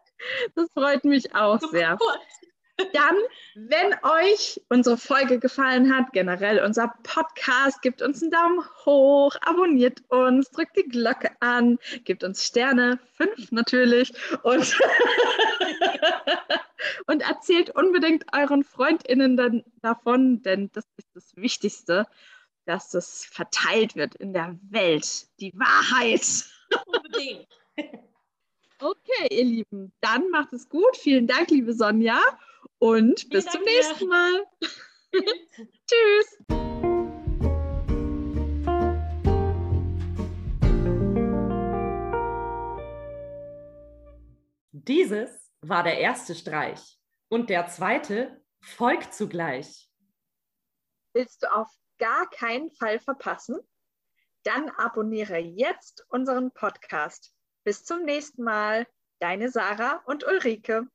Das 0.56 0.68
freut 0.74 1.04
mich 1.06 1.34
auch 1.36 1.60
sehr. 1.60 1.98
Dann, 2.78 3.16
wenn 3.56 3.96
euch 4.04 4.62
unsere 4.70 4.98
Folge 4.98 5.40
gefallen 5.40 5.96
hat, 5.96 6.12
generell 6.12 6.62
unser 6.62 6.94
Podcast, 7.04 7.82
gebt 7.82 8.02
uns 8.02 8.22
einen 8.22 8.32
Daumen 8.32 8.66
hoch, 8.86 9.34
abonniert 9.42 10.04
uns, 10.10 10.50
drückt 10.50 10.76
die 10.76 10.84
Glocke 10.84 11.32
an, 11.40 11.80
gebt 12.04 12.26
uns 12.26 12.46
Sterne, 12.46 13.00
fünf 13.14 13.52
natürlich, 13.52 14.12
und, 14.44 14.78
und 17.08 17.22
erzählt 17.22 17.70
unbedingt 17.70 18.26
euren 18.34 18.66
FreundInnen 18.66 19.38
dann 19.38 19.64
davon, 19.82 20.42
denn 20.42 20.70
das 20.74 20.86
ist 20.98 21.08
das 21.14 21.36
Wichtigste, 21.38 22.06
dass 22.66 22.90
das 22.90 23.26
verteilt 23.26 23.96
wird 23.96 24.16
in 24.16 24.34
der 24.34 24.58
Welt. 24.70 25.28
Die 25.40 25.54
Wahrheit. 25.56 26.46
Unbedingt. 26.88 27.48
Okay, 28.80 29.28
ihr 29.32 29.46
Lieben, 29.46 29.94
dann 30.02 30.30
macht 30.32 30.52
es 30.52 30.68
gut. 30.68 30.98
Vielen 30.98 31.28
Dank, 31.28 31.50
liebe 31.50 31.74
Sonja. 31.74 32.20
Und 32.80 33.30
bis 33.30 33.46
zum 33.46 33.64
Dank 33.64 33.66
dir. 33.66 33.72
nächsten 33.72 34.08
Mal. 34.08 34.46
Tschüss. 35.88 36.38
Dieses 44.88 45.52
war 45.62 45.84
der 45.84 45.98
erste 45.98 46.36
Streich 46.36 47.00
und 47.30 47.50
der 47.50 47.68
zweite 47.68 48.44
folgt 48.62 49.16
zugleich. 49.16 49.90
Willst 51.14 51.42
du 51.42 51.52
auf 51.52 51.70
gar 51.98 52.30
keinen 52.30 52.70
Fall 52.72 53.00
verpassen? 53.00 53.58
Dann 54.44 54.70
abonniere 54.70 55.38
jetzt 55.38 56.06
unseren 56.10 56.52
Podcast. 56.52 57.34
Bis 57.64 57.84
zum 57.84 58.04
nächsten 58.04 58.44
Mal. 58.44 58.86
Deine 59.20 59.50
Sarah 59.50 60.04
und 60.06 60.24
Ulrike. 60.28 60.88